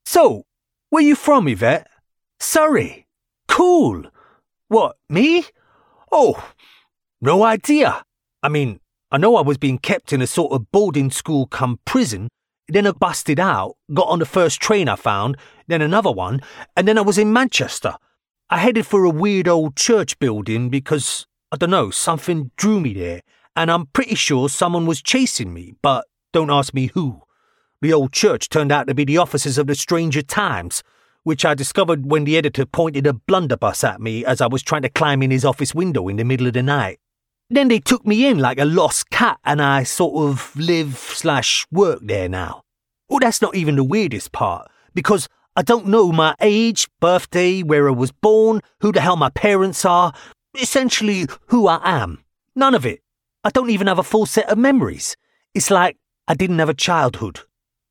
So, 0.05 0.45
where 0.91 1.03
you 1.03 1.15
from, 1.15 1.49
Yvette? 1.49 1.89
Surrey. 2.39 3.07
Cool. 3.49 4.05
What, 4.69 4.97
me? 5.09 5.45
Oh, 6.11 6.53
no 7.21 7.45
idea. 7.45 8.05
I 8.43 8.49
mean, 8.49 8.81
I 9.11 9.19
know 9.19 9.37
I 9.37 9.43
was 9.43 9.59
being 9.59 9.79
kept 9.79 10.13
in 10.13 10.21
a 10.21 10.27
sort 10.27 10.53
of 10.53 10.71
boarding 10.73 11.11
school 11.11 11.47
come 11.47 11.79
prison 11.85 12.29
then 12.69 12.87
I 12.87 12.93
busted 12.93 13.41
out, 13.41 13.77
got 13.93 14.09
on 14.09 14.19
the 14.19 14.27
first 14.27 14.61
train 14.61 14.89
I 14.89 14.97
found, 14.97 15.37
then 15.67 15.83
another 15.83 16.11
one, 16.11 16.41
and 16.77 16.87
then 16.87 16.99
I 16.99 17.03
was 17.03 17.19
in 17.19 17.33
Manchester. 17.33 17.97
I 18.51 18.59
headed 18.59 18.87
for 18.87 19.05
a 19.05 19.11
weird 19.11 19.49
old 19.49 19.77
church 19.77 20.19
building 20.19 20.69
because, 20.69 21.27
I 21.51 21.57
don't 21.57 21.71
know, 21.71 21.91
something 21.91 22.51
drew 22.57 22.81
me 22.81 22.95
there, 22.95 23.23
and 23.57 23.71
I'm 23.71 23.87
pretty 23.87 24.15
sure 24.15 24.49
someone 24.49 24.87
was 24.87 25.03
chasing 25.03 25.53
me, 25.53 25.75
but 25.83 26.07
don't 26.33 26.51
ask 26.51 26.73
me 26.73 26.87
who. 26.95 27.23
The 27.81 27.93
old 27.93 28.13
church 28.13 28.49
turned 28.49 28.71
out 28.71 28.87
to 28.87 28.95
be 28.95 29.05
the 29.05 29.19
offices 29.19 29.59
of 29.59 29.67
the 29.67 29.75
Stranger 29.75 30.23
Times, 30.23 30.83
which 31.25 31.45
I 31.45 31.55
discovered 31.55 32.11
when 32.11 32.25
the 32.25 32.37
editor 32.37 32.65
pointed 32.65 33.07
a 33.07 33.13
blunderbuss 33.13 33.85
at 33.85 34.01
me 34.01 34.25
as 34.25 34.41
I 34.41 34.47
was 34.47 34.63
trying 34.63 34.83
to 34.83 34.89
climb 34.89 35.23
in 35.23 35.31
his 35.31 35.45
office 35.45 35.75
window 35.75 36.09
in 36.09 36.17
the 36.17 36.25
middle 36.25 36.47
of 36.47 36.53
the 36.53 36.63
night. 36.63 37.01
Then 37.51 37.69
they 37.69 37.81
took 37.81 38.07
me 38.07 38.27
in 38.27 38.39
like 38.39 38.59
a 38.59 38.65
lost 38.65 39.11
cat, 39.11 39.39
and 39.45 39.61
I 39.61 39.83
sort 39.83 40.29
of 40.29 40.57
live 40.57 40.97
slash 40.97 41.67
work 41.71 42.01
there 42.03 42.29
now. 42.29 42.63
Well, 43.09 43.21
that's 43.21 43.43
not 43.43 43.55
even 43.55 43.77
the 43.77 43.85
weirdest 43.85 44.33
part, 44.33 44.71
because 44.95 45.29
I 45.55 45.63
don't 45.63 45.87
know 45.87 46.13
my 46.13 46.35
age, 46.41 46.89
birthday, 46.99 47.63
where 47.63 47.89
I 47.89 47.93
was 47.93 48.11
born, 48.11 48.63
who 48.81 48.91
the 48.91 49.03
hell 49.03 49.17
my 49.17 49.29
parents 49.29 49.85
are, 49.85 50.15
essentially 50.61 51.27
who 51.49 51.69
I 51.69 51.81
am. 51.83 52.25
None 52.57 52.75
of 52.75 52.87
it. 52.87 53.01
I 53.45 53.51
don't 53.51 53.71
even 53.71 53.87
have 53.87 53.99
a 53.99 54.03
full 54.03 54.27
set 54.27 54.49
of 54.49 54.57
memories. 54.57 55.17
It's 55.55 55.71
like 55.71 55.99
I 56.27 56.35
didn't 56.35 56.61
have 56.61 56.69
a 56.69 56.75
childhood. 56.75 57.41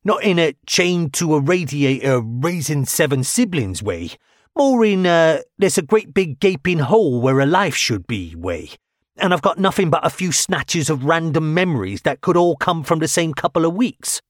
Not 0.04 0.24
in 0.24 0.38
a 0.38 0.54
chained 0.66 1.12
to 1.14 1.34
a 1.34 1.40
radiator 1.40 2.20
raising 2.20 2.84
seven 2.84 3.22
siblings 3.22 3.82
way. 3.82 4.10
More 4.56 4.84
in 4.84 5.06
a 5.06 5.42
there's 5.58 5.78
a 5.78 5.82
great 5.82 6.12
big 6.12 6.40
gaping 6.40 6.80
hole 6.80 7.20
where 7.20 7.38
a 7.38 7.46
life 7.46 7.76
should 7.76 8.06
be 8.06 8.34
way. 8.34 8.70
And 9.18 9.32
I've 9.32 9.42
got 9.42 9.58
nothing 9.58 9.90
but 9.90 10.06
a 10.06 10.10
few 10.10 10.32
snatches 10.32 10.88
of 10.88 11.04
random 11.04 11.52
memories 11.52 12.02
that 12.02 12.20
could 12.20 12.36
all 12.36 12.56
come 12.56 12.82
from 12.82 12.98
the 12.98 13.08
same 13.08 13.34
couple 13.34 13.64
of 13.64 13.74
weeks. 13.74 14.20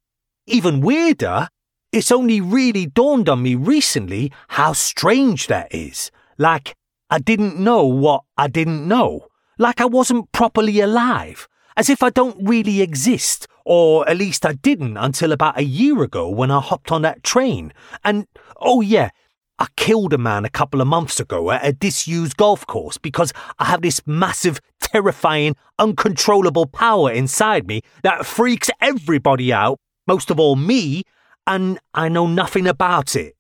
Even 0.46 0.80
weirder, 0.80 1.48
it's 1.92 2.10
only 2.10 2.40
really 2.40 2.86
dawned 2.86 3.28
on 3.28 3.42
me 3.42 3.54
recently 3.54 4.32
how 4.48 4.72
strange 4.72 5.46
that 5.46 5.72
is. 5.72 6.10
Like, 6.36 6.74
I 7.10 7.18
didn't 7.18 7.58
know 7.58 7.84
what 7.86 8.24
I 8.36 8.48
didn't 8.48 8.88
know. 8.88 9.28
Like 9.58 9.80
I 9.80 9.84
wasn't 9.84 10.32
properly 10.32 10.80
alive. 10.80 11.46
As 11.76 11.88
if 11.88 12.02
I 12.02 12.10
don't 12.10 12.36
really 12.40 12.82
exist. 12.82 13.46
Or 13.64 14.08
at 14.08 14.16
least 14.16 14.44
I 14.44 14.54
didn't 14.54 14.96
until 14.96 15.30
about 15.30 15.58
a 15.58 15.64
year 15.64 16.02
ago 16.02 16.28
when 16.28 16.50
I 16.50 16.60
hopped 16.60 16.90
on 16.90 17.02
that 17.02 17.22
train. 17.22 17.72
And, 18.02 18.26
oh 18.60 18.80
yeah, 18.80 19.10
I 19.58 19.66
killed 19.76 20.12
a 20.12 20.18
man 20.18 20.44
a 20.44 20.50
couple 20.50 20.80
of 20.80 20.88
months 20.88 21.20
ago 21.20 21.50
at 21.50 21.64
a 21.64 21.72
disused 21.72 22.36
golf 22.36 22.66
course 22.66 22.98
because 22.98 23.32
I 23.58 23.66
have 23.66 23.82
this 23.82 24.00
massive, 24.06 24.60
terrifying, 24.80 25.56
uncontrollable 25.78 26.66
power 26.66 27.12
inside 27.12 27.66
me 27.66 27.82
that 28.02 28.26
freaks 28.26 28.70
everybody 28.80 29.52
out 29.52 29.78
most 30.06 30.30
of 30.30 30.40
all 30.40 30.56
me, 30.56 31.02
and 31.46 31.78
I 31.94 32.08
know 32.08 32.26
nothing 32.26 32.66
about 32.66 33.14
it. 33.14 33.34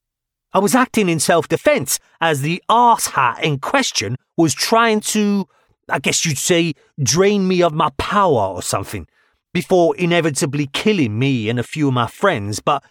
I 0.52 0.58
was 0.58 0.74
acting 0.74 1.08
in 1.08 1.18
self 1.18 1.48
defense 1.48 1.98
as 2.20 2.42
the 2.42 2.62
arse 2.68 3.08
hat 3.08 3.42
in 3.42 3.58
question 3.58 4.16
was 4.36 4.54
trying 4.54 5.00
to, 5.00 5.46
I 5.88 5.98
guess 5.98 6.24
you'd 6.24 6.38
say, 6.38 6.74
drain 7.02 7.48
me 7.48 7.62
of 7.62 7.72
my 7.72 7.90
power 7.96 8.54
or 8.54 8.62
something, 8.62 9.06
before 9.54 9.96
inevitably 9.96 10.68
killing 10.72 11.18
me 11.18 11.48
and 11.48 11.58
a 11.58 11.64
few 11.64 11.88
of 11.88 11.94
my 11.94 12.06
friends. 12.06 12.60
But 12.60 12.82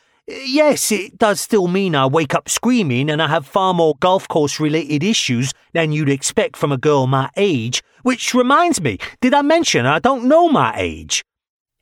yes, 0.45 0.91
it 0.91 1.17
does 1.17 1.39
still 1.41 1.67
mean 1.67 1.95
I 1.95 2.05
wake 2.05 2.33
up 2.33 2.49
screaming 2.49 3.09
and 3.09 3.21
I 3.21 3.27
have 3.27 3.45
far 3.45 3.73
more 3.73 3.95
golf 3.99 4.27
course 4.27 4.59
related 4.59 5.03
issues 5.03 5.53
than 5.73 5.91
you'd 5.91 6.09
expect 6.09 6.55
from 6.55 6.71
a 6.71 6.77
girl 6.77 7.07
my 7.07 7.29
age. 7.35 7.83
Which 8.03 8.33
reminds 8.33 8.81
me, 8.81 8.97
did 9.21 9.33
I 9.33 9.41
mention 9.41 9.85
I 9.85 9.99
don't 9.99 10.25
know 10.25 10.49
my 10.49 10.73
age? 10.75 11.23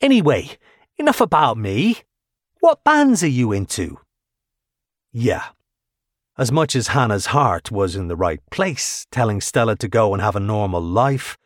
Anyway, 0.01 0.57
Enough 0.99 1.21
about 1.21 1.57
me. 1.57 1.99
What 2.59 2.83
bands 2.83 3.23
are 3.23 3.27
you 3.27 3.53
into? 3.53 3.99
Yeah. 5.13 5.45
As 6.37 6.51
much 6.51 6.75
as 6.75 6.89
Hannah's 6.89 7.27
heart 7.27 7.71
was 7.71 7.95
in 7.95 8.09
the 8.09 8.17
right 8.17 8.41
place, 8.51 9.07
telling 9.09 9.39
Stella 9.39 9.77
to 9.77 9.87
go 9.87 10.13
and 10.13 10.21
have 10.21 10.35
a 10.35 10.41
normal 10.41 10.81
life, 10.81 11.37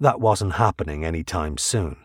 that 0.00 0.20
wasn't 0.20 0.54
happening 0.54 1.04
any 1.04 1.22
time 1.22 1.58
soon. 1.58 1.96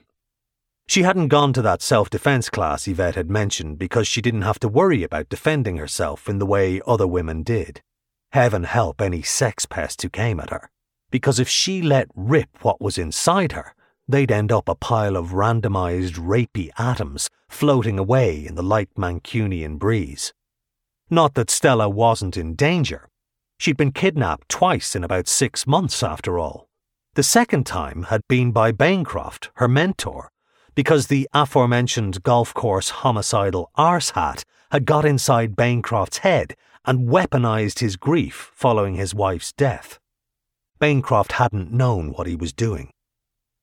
She 0.90 1.04
hadn't 1.04 1.28
gone 1.28 1.54
to 1.54 1.62
that 1.62 1.84
self 1.84 2.10
defense 2.10 2.50
class 2.50 2.88
Yvette 2.88 3.14
had 3.14 3.30
mentioned 3.30 3.78
because 3.78 4.08
she 4.08 4.24
didn't 4.24 4.42
have 4.42 4.58
to 4.62 4.68
worry 4.68 5.04
about 5.04 5.30
defending 5.30 5.78
herself 5.78 6.28
in 6.28 6.40
the 6.40 6.48
way 6.48 6.82
other 6.88 7.06
women 7.06 7.44
did. 7.44 7.84
Heaven 8.32 8.64
help 8.64 9.00
any 9.00 9.22
sex 9.22 9.68
pest 9.68 10.02
who 10.02 10.10
came 10.10 10.40
at 10.40 10.50
her. 10.50 10.72
Because 11.12 11.40
if 11.40 11.48
she 11.48 11.84
let 11.84 12.08
rip 12.16 12.50
what 12.64 12.82
was 12.82 12.98
inside 12.98 13.52
her, 13.52 13.76
they'd 14.08 14.32
end 14.32 14.52
up 14.52 14.68
a 14.68 14.74
pile 14.74 15.16
of 15.16 15.28
randomized, 15.28 16.14
rapey 16.14 16.72
atoms 16.80 17.30
floating 17.48 18.00
away 18.00 18.44
in 18.44 18.56
the 18.56 18.64
light 18.64 18.90
Mancunian 18.98 19.78
breeze. 19.78 20.34
Not 21.08 21.36
that 21.36 21.52
Stella 21.52 21.88
wasn't 21.88 22.36
in 22.36 22.56
danger. 22.56 23.08
She'd 23.60 23.78
been 23.78 23.92
kidnapped 23.92 24.50
twice 24.50 24.96
in 24.96 25.04
about 25.04 25.28
six 25.28 25.68
months, 25.68 26.02
after 26.02 26.40
all. 26.40 26.68
The 27.14 27.22
second 27.22 27.68
time 27.68 28.04
had 28.10 28.22
been 28.28 28.52
by 28.52 28.72
Bancroft, 28.72 29.52
her 29.58 29.68
mentor, 29.68 30.32
because 30.76 31.08
the 31.08 31.28
aforementioned 31.34 32.24
golf 32.24 32.54
course 32.54 32.90
homicidal 32.90 33.72
arsehat 33.78 34.44
had 34.72 34.86
got 34.86 35.06
inside 35.06 35.56
Bancroft's 35.56 36.20
head 36.20 36.56
and 36.86 37.10
weaponized 37.10 37.80
his 37.80 37.96
grief 37.96 38.52
following 38.54 38.96
his 38.96 39.14
wife's 39.14 39.52
death. 39.54 40.00
Bancroft 40.80 41.34
hadn't 41.34 41.72
known 41.74 42.12
what 42.14 42.28
he 42.28 42.36
was 42.36 42.54
doing. 42.54 42.92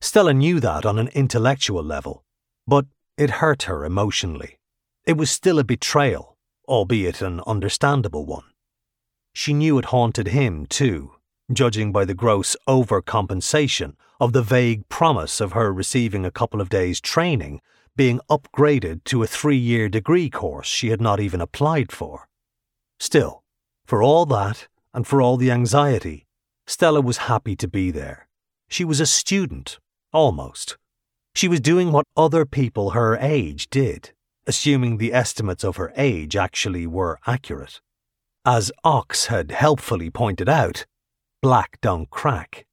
Stella 0.01 0.35
knew 0.35 0.61
that 0.61 0.85
on 0.85 0.99
an 0.99 1.09
intellectual 1.09 1.83
level, 1.83 2.23
but 2.67 2.87
it 3.17 3.31
hurt 3.31 3.63
her 3.65 3.85
emotionally. 3.85 4.59
It 5.07 5.17
was 5.17 5.31
still 5.31 5.59
a 5.59 5.65
betrayal, 5.65 6.37
albeit 6.69 7.23
an 7.23 7.41
understandable 7.47 8.27
one. 8.27 8.45
She 9.33 9.55
knew 9.55 9.79
it 9.79 9.87
haunted 9.87 10.29
him, 10.29 10.67
too, 10.67 11.13
judging 11.53 11.93
by 11.93 12.05
the 12.05 12.15
gross 12.15 12.57
overcompensation 12.69 13.95
of 14.21 14.33
the 14.33 14.43
vague 14.43 14.89
promise 14.89 15.41
of 15.41 15.53
her 15.53 15.73
receiving 15.73 16.25
a 16.25 16.31
couple 16.31 16.61
of 16.61 16.69
days' 16.69 17.01
training 17.01 17.61
being 17.95 18.21
upgraded 18.31 19.03
to 19.05 19.23
a 19.23 19.27
three 19.27 19.57
year 19.57 19.89
degree 19.89 20.29
course 20.29 20.67
she 20.67 20.89
had 20.89 21.01
not 21.01 21.21
even 21.21 21.41
applied 21.41 21.93
for. 21.93 22.29
Still, 22.99 23.43
for 23.87 24.03
all 24.03 24.27
that, 24.27 24.69
and 24.93 25.07
for 25.07 25.21
all 25.21 25.37
the 25.37 25.51
anxiety, 25.51 26.27
Stella 26.67 27.01
was 27.01 27.29
happy 27.29 27.55
to 27.57 27.69
be 27.69 27.91
there. 27.91 28.29
She 28.69 28.85
was 28.85 29.01
a 29.01 29.07
student, 29.07 29.79
Almost. 30.13 30.79
She 31.35 31.49
was 31.49 31.61
doing 31.61 31.93
what 31.93 32.07
other 32.17 32.47
people 32.47 32.91
her 32.91 33.19
age 33.19 33.69
did, 33.69 34.13
assuming 34.47 34.97
the 34.97 35.13
estimates 35.13 35.63
of 35.63 35.77
her 35.77 35.93
age 35.97 36.35
actually 36.35 36.87
were 36.87 37.19
accurate. 37.27 37.83
As 38.47 38.73
Ox 38.83 39.27
had 39.27 39.51
helpfully 39.51 40.09
pointed 40.09 40.49
out, 40.49 40.87
black 41.47 41.81
don't 41.81 42.11
crack. 42.11 42.67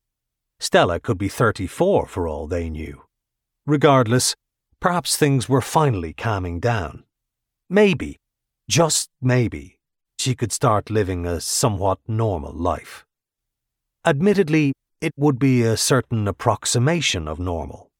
Stella 0.60 1.00
could 1.00 1.20
be 1.20 1.30
34 1.30 2.08
for 2.08 2.28
all 2.28 2.48
they 2.48 2.72
knew. 2.72 3.04
Regardless, 3.68 4.36
perhaps 4.80 5.16
things 5.16 5.48
were 5.48 5.62
finally 5.62 6.12
calming 6.12 6.60
down. 6.60 7.04
Maybe, 7.70 8.18
just 8.68 9.12
maybe, 9.22 9.78
she 10.18 10.34
could 10.34 10.52
start 10.52 10.90
living 10.90 11.24
a 11.28 11.40
somewhat 11.40 12.00
normal 12.08 12.52
life. 12.52 13.06
Admittedly, 14.04 14.74
it 15.00 15.14
would 15.16 15.38
be 15.38 15.62
a 15.62 15.78
certain 15.78 16.28
approximation 16.28 17.28
of 17.28 17.38
normal. 17.38 17.92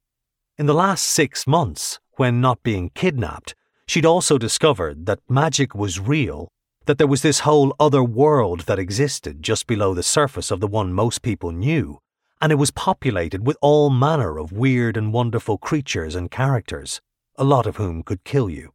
In 0.58 0.66
the 0.66 0.74
last 0.74 1.06
six 1.06 1.46
months, 1.46 2.00
when 2.14 2.42
not 2.42 2.64
being 2.64 2.90
kidnapped, 2.96 3.54
she'd 3.88 4.08
also 4.08 4.40
discovered 4.40 5.06
that 5.06 5.20
magic 5.30 5.76
was 5.76 6.00
real, 6.00 6.48
that 6.86 6.98
there 6.98 7.08
was 7.08 7.22
this 7.22 7.40
whole 7.40 7.76
other 7.80 8.04
world 8.04 8.62
that 8.62 8.80
existed 8.80 9.42
just 9.42 9.68
below 9.68 9.94
the 9.94 10.04
surface 10.04 10.52
of 10.52 10.60
the 10.60 10.68
one 10.68 10.94
most 10.94 11.22
people 11.22 11.52
knew, 11.52 12.00
and 12.42 12.52
it 12.52 12.56
was 12.56 12.72
populated 12.72 13.46
with 13.46 13.58
all 13.62 13.90
manner 13.90 14.38
of 14.38 14.52
weird 14.52 14.98
and 14.98 15.14
wonderful 15.14 15.58
creatures 15.58 16.16
and 16.16 16.32
characters, 16.32 17.02
a 17.38 17.44
lot 17.44 17.66
of 17.66 17.78
whom 17.78 18.04
could 18.04 18.24
kill 18.24 18.50
you. 18.50 18.74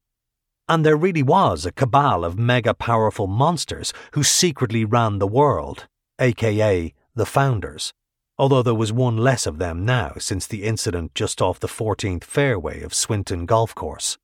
And 0.68 0.84
there 0.84 0.96
really 0.96 1.22
was 1.22 1.64
a 1.64 1.72
cabal 1.72 2.24
of 2.24 2.38
mega 2.38 2.74
powerful 2.74 3.26
monsters 3.26 3.92
who 4.12 4.22
secretly 4.22 4.84
ran 4.84 5.18
the 5.18 5.26
world, 5.26 5.86
aka 6.18 6.94
the 7.14 7.26
Founders 7.26 7.92
although 8.38 8.62
there 8.62 8.74
was 8.74 8.92
one 8.92 9.16
less 9.16 9.46
of 9.46 9.58
them 9.58 9.84
now 9.84 10.12
since 10.18 10.46
the 10.46 10.62
incident 10.62 11.14
just 11.14 11.42
off 11.42 11.58
the 11.58 11.66
14th 11.66 12.24
fairway 12.24 12.82
of 12.82 12.94
Swinton 12.94 13.46
Golf 13.46 13.74
Course. 13.74 14.16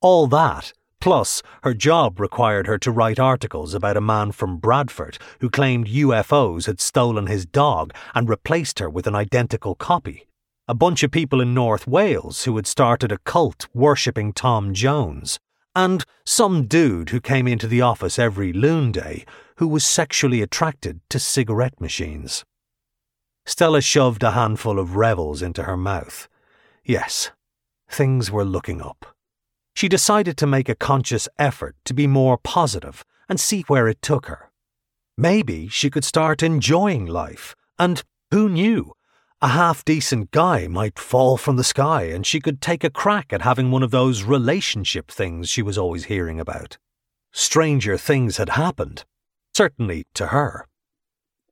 All 0.00 0.26
that, 0.28 0.72
plus 1.00 1.42
her 1.62 1.74
job 1.74 2.20
required 2.20 2.66
her 2.66 2.78
to 2.78 2.90
write 2.90 3.18
articles 3.18 3.74
about 3.74 3.96
a 3.96 4.00
man 4.00 4.32
from 4.32 4.58
Bradford 4.58 5.18
who 5.40 5.50
claimed 5.50 5.86
UFOs 5.86 6.66
had 6.66 6.80
stolen 6.80 7.26
his 7.26 7.46
dog 7.46 7.92
and 8.14 8.28
replaced 8.28 8.78
her 8.78 8.90
with 8.90 9.06
an 9.06 9.14
identical 9.14 9.74
copy. 9.74 10.26
A 10.66 10.74
bunch 10.74 11.02
of 11.02 11.10
people 11.10 11.40
in 11.40 11.54
North 11.54 11.86
Wales 11.86 12.44
who 12.44 12.54
had 12.56 12.66
started 12.66 13.10
a 13.10 13.18
cult 13.18 13.68
worshipping 13.72 14.32
Tom 14.32 14.74
Jones. 14.74 15.38
And 15.74 16.04
some 16.24 16.66
dude 16.66 17.10
who 17.10 17.20
came 17.20 17.48
into 17.48 17.66
the 17.66 17.80
office 17.80 18.18
every 18.18 18.52
loon 18.52 18.92
day 18.92 19.24
who 19.56 19.68
was 19.68 19.84
sexually 19.84 20.42
attracted 20.42 21.00
to 21.10 21.18
cigarette 21.18 21.80
machines. 21.80 22.44
Stella 23.46 23.80
shoved 23.80 24.22
a 24.22 24.32
handful 24.32 24.78
of 24.78 24.96
revels 24.96 25.40
into 25.40 25.62
her 25.62 25.76
mouth. 25.76 26.28
Yes, 26.84 27.30
things 27.88 28.30
were 28.30 28.44
looking 28.44 28.82
up. 28.82 29.16
She 29.78 29.88
decided 29.88 30.36
to 30.38 30.46
make 30.48 30.68
a 30.68 30.74
conscious 30.74 31.28
effort 31.38 31.76
to 31.84 31.94
be 31.94 32.08
more 32.08 32.36
positive 32.36 33.04
and 33.28 33.38
see 33.38 33.62
where 33.68 33.86
it 33.86 34.02
took 34.02 34.26
her. 34.26 34.50
Maybe 35.16 35.68
she 35.68 35.88
could 35.88 36.02
start 36.02 36.42
enjoying 36.42 37.06
life, 37.06 37.54
and 37.78 38.02
who 38.32 38.48
knew? 38.48 38.94
A 39.40 39.46
half 39.46 39.84
decent 39.84 40.32
guy 40.32 40.66
might 40.66 40.98
fall 40.98 41.36
from 41.36 41.54
the 41.54 41.62
sky 41.62 42.02
and 42.06 42.26
she 42.26 42.40
could 42.40 42.60
take 42.60 42.82
a 42.82 42.90
crack 42.90 43.32
at 43.32 43.42
having 43.42 43.70
one 43.70 43.84
of 43.84 43.92
those 43.92 44.24
relationship 44.24 45.12
things 45.12 45.48
she 45.48 45.62
was 45.62 45.78
always 45.78 46.06
hearing 46.06 46.40
about. 46.40 46.76
Stranger 47.30 47.96
things 47.96 48.36
had 48.36 48.48
happened, 48.48 49.04
certainly 49.54 50.08
to 50.14 50.26
her. 50.34 50.66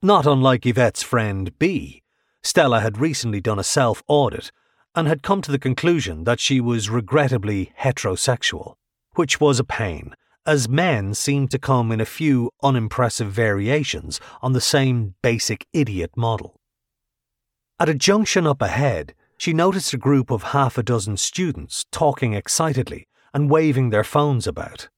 Not 0.03 0.27
unlike 0.27 0.67
Yvette's 0.67 1.05
friend 1.05 1.57
B, 1.61 2.03
Stella 2.43 2.81
had 2.81 2.99
recently 2.99 3.41
done 3.41 3.61
a 3.61 3.71
self 3.79 4.03
audit 4.09 4.51
and 4.97 5.07
had 5.07 5.23
come 5.23 5.43
to 5.43 5.53
the 5.53 5.59
conclusion 5.59 6.25
that 6.25 6.41
she 6.41 6.61
was 6.61 6.91
regrettably 6.91 7.73
heterosexual, 7.81 8.75
which 9.15 9.39
was 9.39 9.61
a 9.61 9.65
pain, 9.65 10.15
as 10.47 10.69
men 10.69 11.13
seemed 11.13 11.51
to 11.51 11.59
come 11.59 11.93
in 11.93 12.01
a 12.01 12.07
few 12.07 12.51
unimpressive 12.63 13.31
variations 13.31 14.21
on 14.41 14.55
the 14.55 14.61
same 14.61 15.15
basic 15.23 15.67
idiot 15.73 16.11
model. 16.17 16.59
At 17.79 17.91
a 17.91 17.95
junction 17.95 18.47
up 18.47 18.63
ahead, 18.63 19.15
she 19.37 19.53
noticed 19.53 19.93
a 19.93 19.99
group 19.99 20.31
of 20.31 20.55
half 20.55 20.79
a 20.79 20.83
dozen 20.83 21.19
students 21.19 21.85
talking 21.93 22.33
excitedly 22.33 23.07
and 23.35 23.51
waving 23.51 23.91
their 23.91 24.05
phones 24.05 24.47
about. 24.47 24.89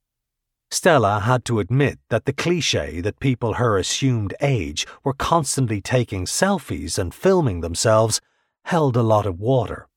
Stella 0.71 1.21
had 1.21 1.45
to 1.47 1.59
admit 1.59 1.99
that 2.09 2.25
the 2.25 2.33
cliche 2.33 3.01
that 3.01 3.19
people 3.19 3.55
her 3.55 3.79
assumed 3.79 4.35
age 4.41 4.87
were 5.03 5.15
constantly 5.15 5.81
taking 5.81 6.25
selfies 6.25 6.99
and 6.99 7.13
filming 7.13 7.63
themselves 7.63 8.21
held 8.65 8.97
a 8.97 9.03
lot 9.03 9.27
of 9.27 9.41
water. 9.41 9.88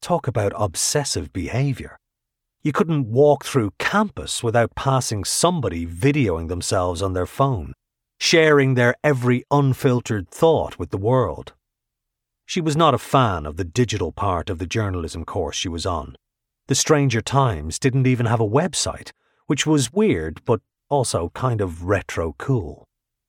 Talk 0.00 0.26
about 0.26 0.52
obsessive 0.56 1.32
behaviour. 1.32 1.98
You 2.62 2.72
couldn't 2.72 3.06
walk 3.06 3.44
through 3.44 3.72
campus 3.78 4.42
without 4.42 4.74
passing 4.74 5.24
somebody 5.24 5.86
videoing 5.86 6.48
themselves 6.48 7.02
on 7.02 7.12
their 7.12 7.26
phone, 7.26 7.74
sharing 8.18 8.74
their 8.74 8.94
every 9.02 9.44
unfiltered 9.50 10.28
thought 10.28 10.78
with 10.78 10.90
the 10.90 10.98
world. 10.98 11.54
She 12.46 12.60
was 12.60 12.76
not 12.76 12.94
a 12.94 12.98
fan 12.98 13.46
of 13.46 13.56
the 13.56 13.64
digital 13.64 14.10
part 14.12 14.50
of 14.50 14.58
the 14.58 14.66
journalism 14.66 15.24
course 15.24 15.56
she 15.56 15.68
was 15.68 15.84
on. 15.84 16.16
The 16.66 16.74
Stranger 16.74 17.20
Times 17.20 17.78
didn't 17.78 18.06
even 18.06 18.26
have 18.26 18.40
a 18.40 18.48
website, 18.48 19.12
which 19.46 19.66
was 19.66 19.92
weird 19.92 20.40
but 20.44 20.60
also 20.88 21.30
kind 21.34 21.60
of 21.60 21.84
retro 21.84 22.34
cool. 22.38 22.84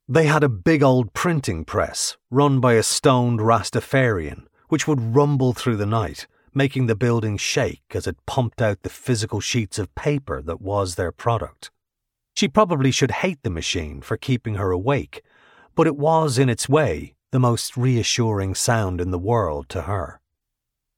They 0.08 0.26
had 0.26 0.44
a 0.44 0.50
big 0.50 0.82
old 0.82 1.14
printing 1.14 1.66
press 1.66 2.18
run 2.32 2.60
by 2.60 2.74
a 2.74 2.84
stoned 2.84 3.40
Rastafarian, 3.40 4.46
which 4.70 4.88
would 4.88 5.16
rumble 5.16 5.54
through 5.54 5.78
the 5.78 5.86
night, 5.86 6.26
making 6.56 6.88
the 6.88 6.96
building 6.96 7.38
shake 7.38 7.84
as 7.94 8.08
it 8.08 8.26
pumped 8.26 8.62
out 8.62 8.84
the 8.84 8.90
physical 8.90 9.40
sheets 9.40 9.80
of 9.80 9.94
paper 9.96 10.42
that 10.42 10.62
was 10.62 10.96
their 10.96 11.12
product. 11.12 11.72
She 12.36 12.48
probably 12.48 12.92
should 12.92 13.12
hate 13.12 13.44
the 13.44 13.50
machine 13.50 14.02
for 14.02 14.18
keeping 14.18 14.56
her 14.56 14.72
awake, 14.72 15.24
but 15.76 15.88
it 15.88 15.98
was, 15.98 16.38
in 16.38 16.50
its 16.50 16.70
way, 16.70 17.16
the 17.32 17.40
most 17.40 17.78
reassuring 17.78 18.56
sound 18.56 19.00
in 19.00 19.12
the 19.12 19.20
world 19.20 19.70
to 19.70 19.84
her. 19.84 20.20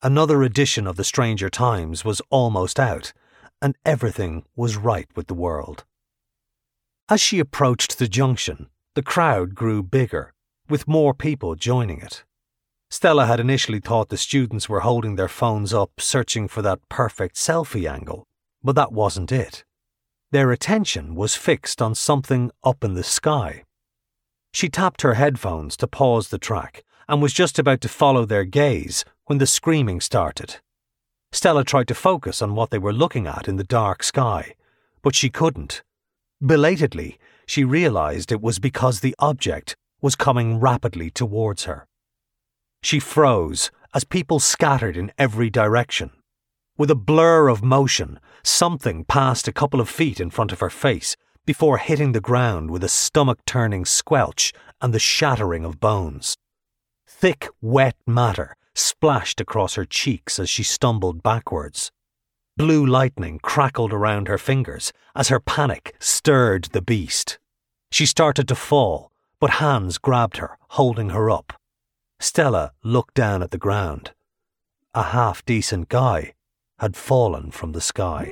Another 0.04 0.44
edition 0.44 0.88
of 0.88 0.96
the 0.96 1.04
Stranger 1.04 1.50
Times 1.50 2.06
was 2.06 2.22
almost 2.30 2.80
out, 2.80 3.14
and 3.62 3.76
everything 3.86 4.46
was 4.56 4.78
right 4.78 5.08
with 5.16 5.28
the 5.28 5.34
world. 5.34 5.84
As 7.10 7.22
she 7.22 7.40
approached 7.40 8.00
the 8.00 8.08
junction, 8.08 8.68
the 8.96 9.04
crowd 9.04 9.54
grew 9.54 9.84
bigger, 9.84 10.34
with 10.70 10.88
more 10.88 11.14
people 11.14 11.56
joining 11.56 12.00
it. 12.00 12.24
Stella 12.94 13.26
had 13.26 13.40
initially 13.40 13.80
thought 13.80 14.10
the 14.10 14.18
students 14.18 14.68
were 14.68 14.82
holding 14.82 15.16
their 15.16 15.30
phones 15.30 15.74
up 15.74 15.92
searching 15.98 16.50
for 16.50 16.62
that 16.62 16.88
perfect 16.90 17.38
selfie 17.38 17.90
angle, 17.90 18.28
but 18.62 18.76
that 18.76 18.92
wasn't 18.92 19.32
it. 19.32 19.64
Their 20.32 20.52
attention 20.52 21.16
was 21.16 21.34
fixed 21.34 21.82
on 21.82 21.96
something 21.96 22.52
up 22.66 22.84
in 22.84 22.94
the 22.94 23.04
sky. 23.04 23.64
She 24.54 24.68
tapped 24.68 25.04
her 25.04 25.14
headphones 25.14 25.78
to 25.78 25.88
pause 25.88 26.28
the 26.28 26.38
track 26.38 26.84
and 27.08 27.22
was 27.22 27.32
just 27.32 27.58
about 27.58 27.80
to 27.82 27.88
follow 27.88 28.26
their 28.26 28.44
gaze 28.44 29.06
when 29.26 29.38
the 29.38 29.48
screaming 29.48 30.02
started. 30.02 30.58
Stella 31.32 31.64
tried 31.64 31.88
to 31.88 31.96
focus 31.96 32.42
on 32.42 32.56
what 32.56 32.72
they 32.72 32.78
were 32.78 32.92
looking 32.92 33.26
at 33.26 33.48
in 33.48 33.56
the 33.56 33.64
dark 33.64 34.04
sky, 34.04 34.54
but 35.02 35.16
she 35.16 35.30
couldn't. 35.30 35.82
Belatedly, 36.46 37.18
she 37.46 37.64
realized 37.64 38.34
it 38.34 38.42
was 38.42 38.60
because 38.60 39.00
the 39.00 39.16
object 39.18 39.78
was 40.02 40.18
coming 40.18 40.60
rapidly 40.60 41.10
towards 41.10 41.64
her. 41.64 41.88
She 42.84 43.00
froze 43.00 43.72
as 43.94 44.04
people 44.04 44.40
scattered 44.40 44.98
in 44.98 45.12
every 45.18 45.50
direction. 45.50 46.12
With 46.78 46.90
a 46.90 46.96
blur 46.96 47.48
of 47.48 47.64
motion, 47.64 48.20
something 48.44 49.06
passed 49.06 49.48
a 49.48 49.54
couple 49.54 49.80
of 49.80 49.90
feet 49.90 50.20
in 50.20 50.30
front 50.30 50.52
of 50.52 50.62
her 50.62 50.70
face 50.70 51.16
before 51.46 51.78
hitting 51.78 52.12
the 52.12 52.22
ground 52.22 52.72
with 52.72 52.84
a 52.84 52.90
stomach 52.90 53.40
turning 53.46 53.86
squelch 53.86 54.54
and 54.82 54.94
the 54.94 55.00
shattering 55.00 55.66
of 55.66 55.80
bones. 55.80 56.38
Thick, 57.08 57.48
wet 57.62 57.96
matter 58.08 58.56
splashed 58.74 59.42
across 59.42 59.76
her 59.76 59.86
cheeks 59.86 60.40
as 60.40 60.50
she 60.50 60.64
stumbled 60.64 61.22
backwards. 61.22 61.92
Blue 62.58 62.86
lightning 62.86 63.40
crackled 63.40 63.94
around 63.94 64.28
her 64.28 64.38
fingers 64.38 64.92
as 65.16 65.30
her 65.30 65.40
panic 65.40 65.96
stirred 66.00 66.66
the 66.72 66.82
beast. 66.82 67.38
She 67.92 68.06
started 68.06 68.48
to 68.48 68.56
fall, 68.56 69.12
but 69.40 69.62
hands 69.62 69.98
grabbed 69.98 70.38
her, 70.38 70.58
holding 70.70 71.10
her 71.10 71.30
up. 71.30 71.54
Stella 72.22 72.72
looked 72.84 73.16
down 73.16 73.42
at 73.42 73.50
the 73.50 73.58
ground. 73.58 74.12
A 74.94 75.02
half 75.02 75.44
decent 75.44 75.90
guy 75.90 76.34
had 76.78 76.96
fallen 76.96 77.50
from 77.50 77.72
the 77.72 77.82
sky. 77.82 78.32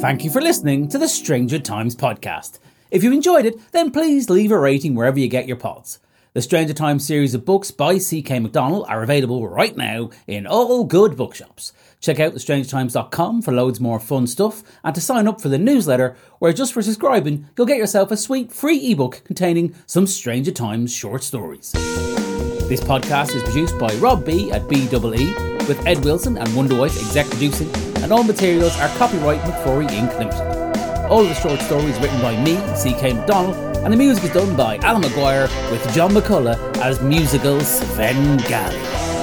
Thank 0.00 0.24
you 0.24 0.30
for 0.30 0.42
listening 0.42 0.88
to 0.88 0.98
the 0.98 1.06
Stranger 1.06 1.60
Times 1.60 1.94
podcast. 1.94 2.58
If 2.90 3.04
you 3.04 3.12
enjoyed 3.12 3.46
it, 3.46 3.54
then 3.70 3.92
please 3.92 4.28
leave 4.28 4.50
a 4.50 4.58
rating 4.58 4.96
wherever 4.96 5.18
you 5.18 5.28
get 5.28 5.46
your 5.46 5.56
pods. 5.56 6.00
The 6.36 6.42
Stranger 6.42 6.74
Times 6.74 7.06
series 7.06 7.34
of 7.34 7.46
books 7.46 7.70
by 7.70 7.96
C.K. 7.96 8.40
McDonnell 8.40 8.84
are 8.90 9.02
available 9.02 9.48
right 9.48 9.74
now 9.74 10.10
in 10.26 10.46
all 10.46 10.84
good 10.84 11.16
bookshops. 11.16 11.72
Check 11.98 12.20
out 12.20 12.34
thestrangertimes.com 12.34 13.40
for 13.40 13.52
loads 13.52 13.80
more 13.80 13.98
fun 13.98 14.26
stuff 14.26 14.62
and 14.84 14.94
to 14.94 15.00
sign 15.00 15.26
up 15.26 15.40
for 15.40 15.48
the 15.48 15.56
newsletter, 15.56 16.14
where 16.38 16.52
just 16.52 16.74
for 16.74 16.82
subscribing, 16.82 17.48
you'll 17.56 17.66
get 17.66 17.78
yourself 17.78 18.10
a 18.10 18.18
sweet 18.18 18.52
free 18.52 18.92
ebook 18.92 19.22
containing 19.24 19.74
some 19.86 20.06
Stranger 20.06 20.52
Times 20.52 20.92
short 20.92 21.24
stories. 21.24 21.72
This 21.72 22.82
podcast 22.82 23.34
is 23.34 23.42
produced 23.42 23.78
by 23.78 23.94
Rob 23.94 24.26
B 24.26 24.52
at 24.52 24.68
BEE, 24.68 24.88
with 24.88 25.86
Ed 25.86 26.04
Wilson 26.04 26.36
and 26.36 26.54
Wonderwife 26.54 26.98
exec 26.98 27.24
producing, 27.28 27.74
and 28.02 28.12
all 28.12 28.24
materials 28.24 28.78
are 28.78 28.94
copyright 28.98 29.40
McFori 29.40 29.90
Ink 29.90 30.12
Limited. 30.18 31.06
All 31.08 31.24
the 31.24 31.32
short 31.32 31.60
stories 31.60 31.98
written 31.98 32.20
by 32.20 32.38
me, 32.44 32.56
C.K. 32.76 33.12
McDonnell, 33.12 33.65
and 33.86 33.92
the 33.92 33.96
music 33.96 34.24
is 34.24 34.32
done 34.32 34.56
by 34.56 34.78
Alan 34.78 35.00
McGuire 35.00 35.48
with 35.70 35.94
John 35.94 36.10
McCullough 36.10 36.58
as 36.78 37.00
musical 37.00 37.60
Svengali. 37.60 39.15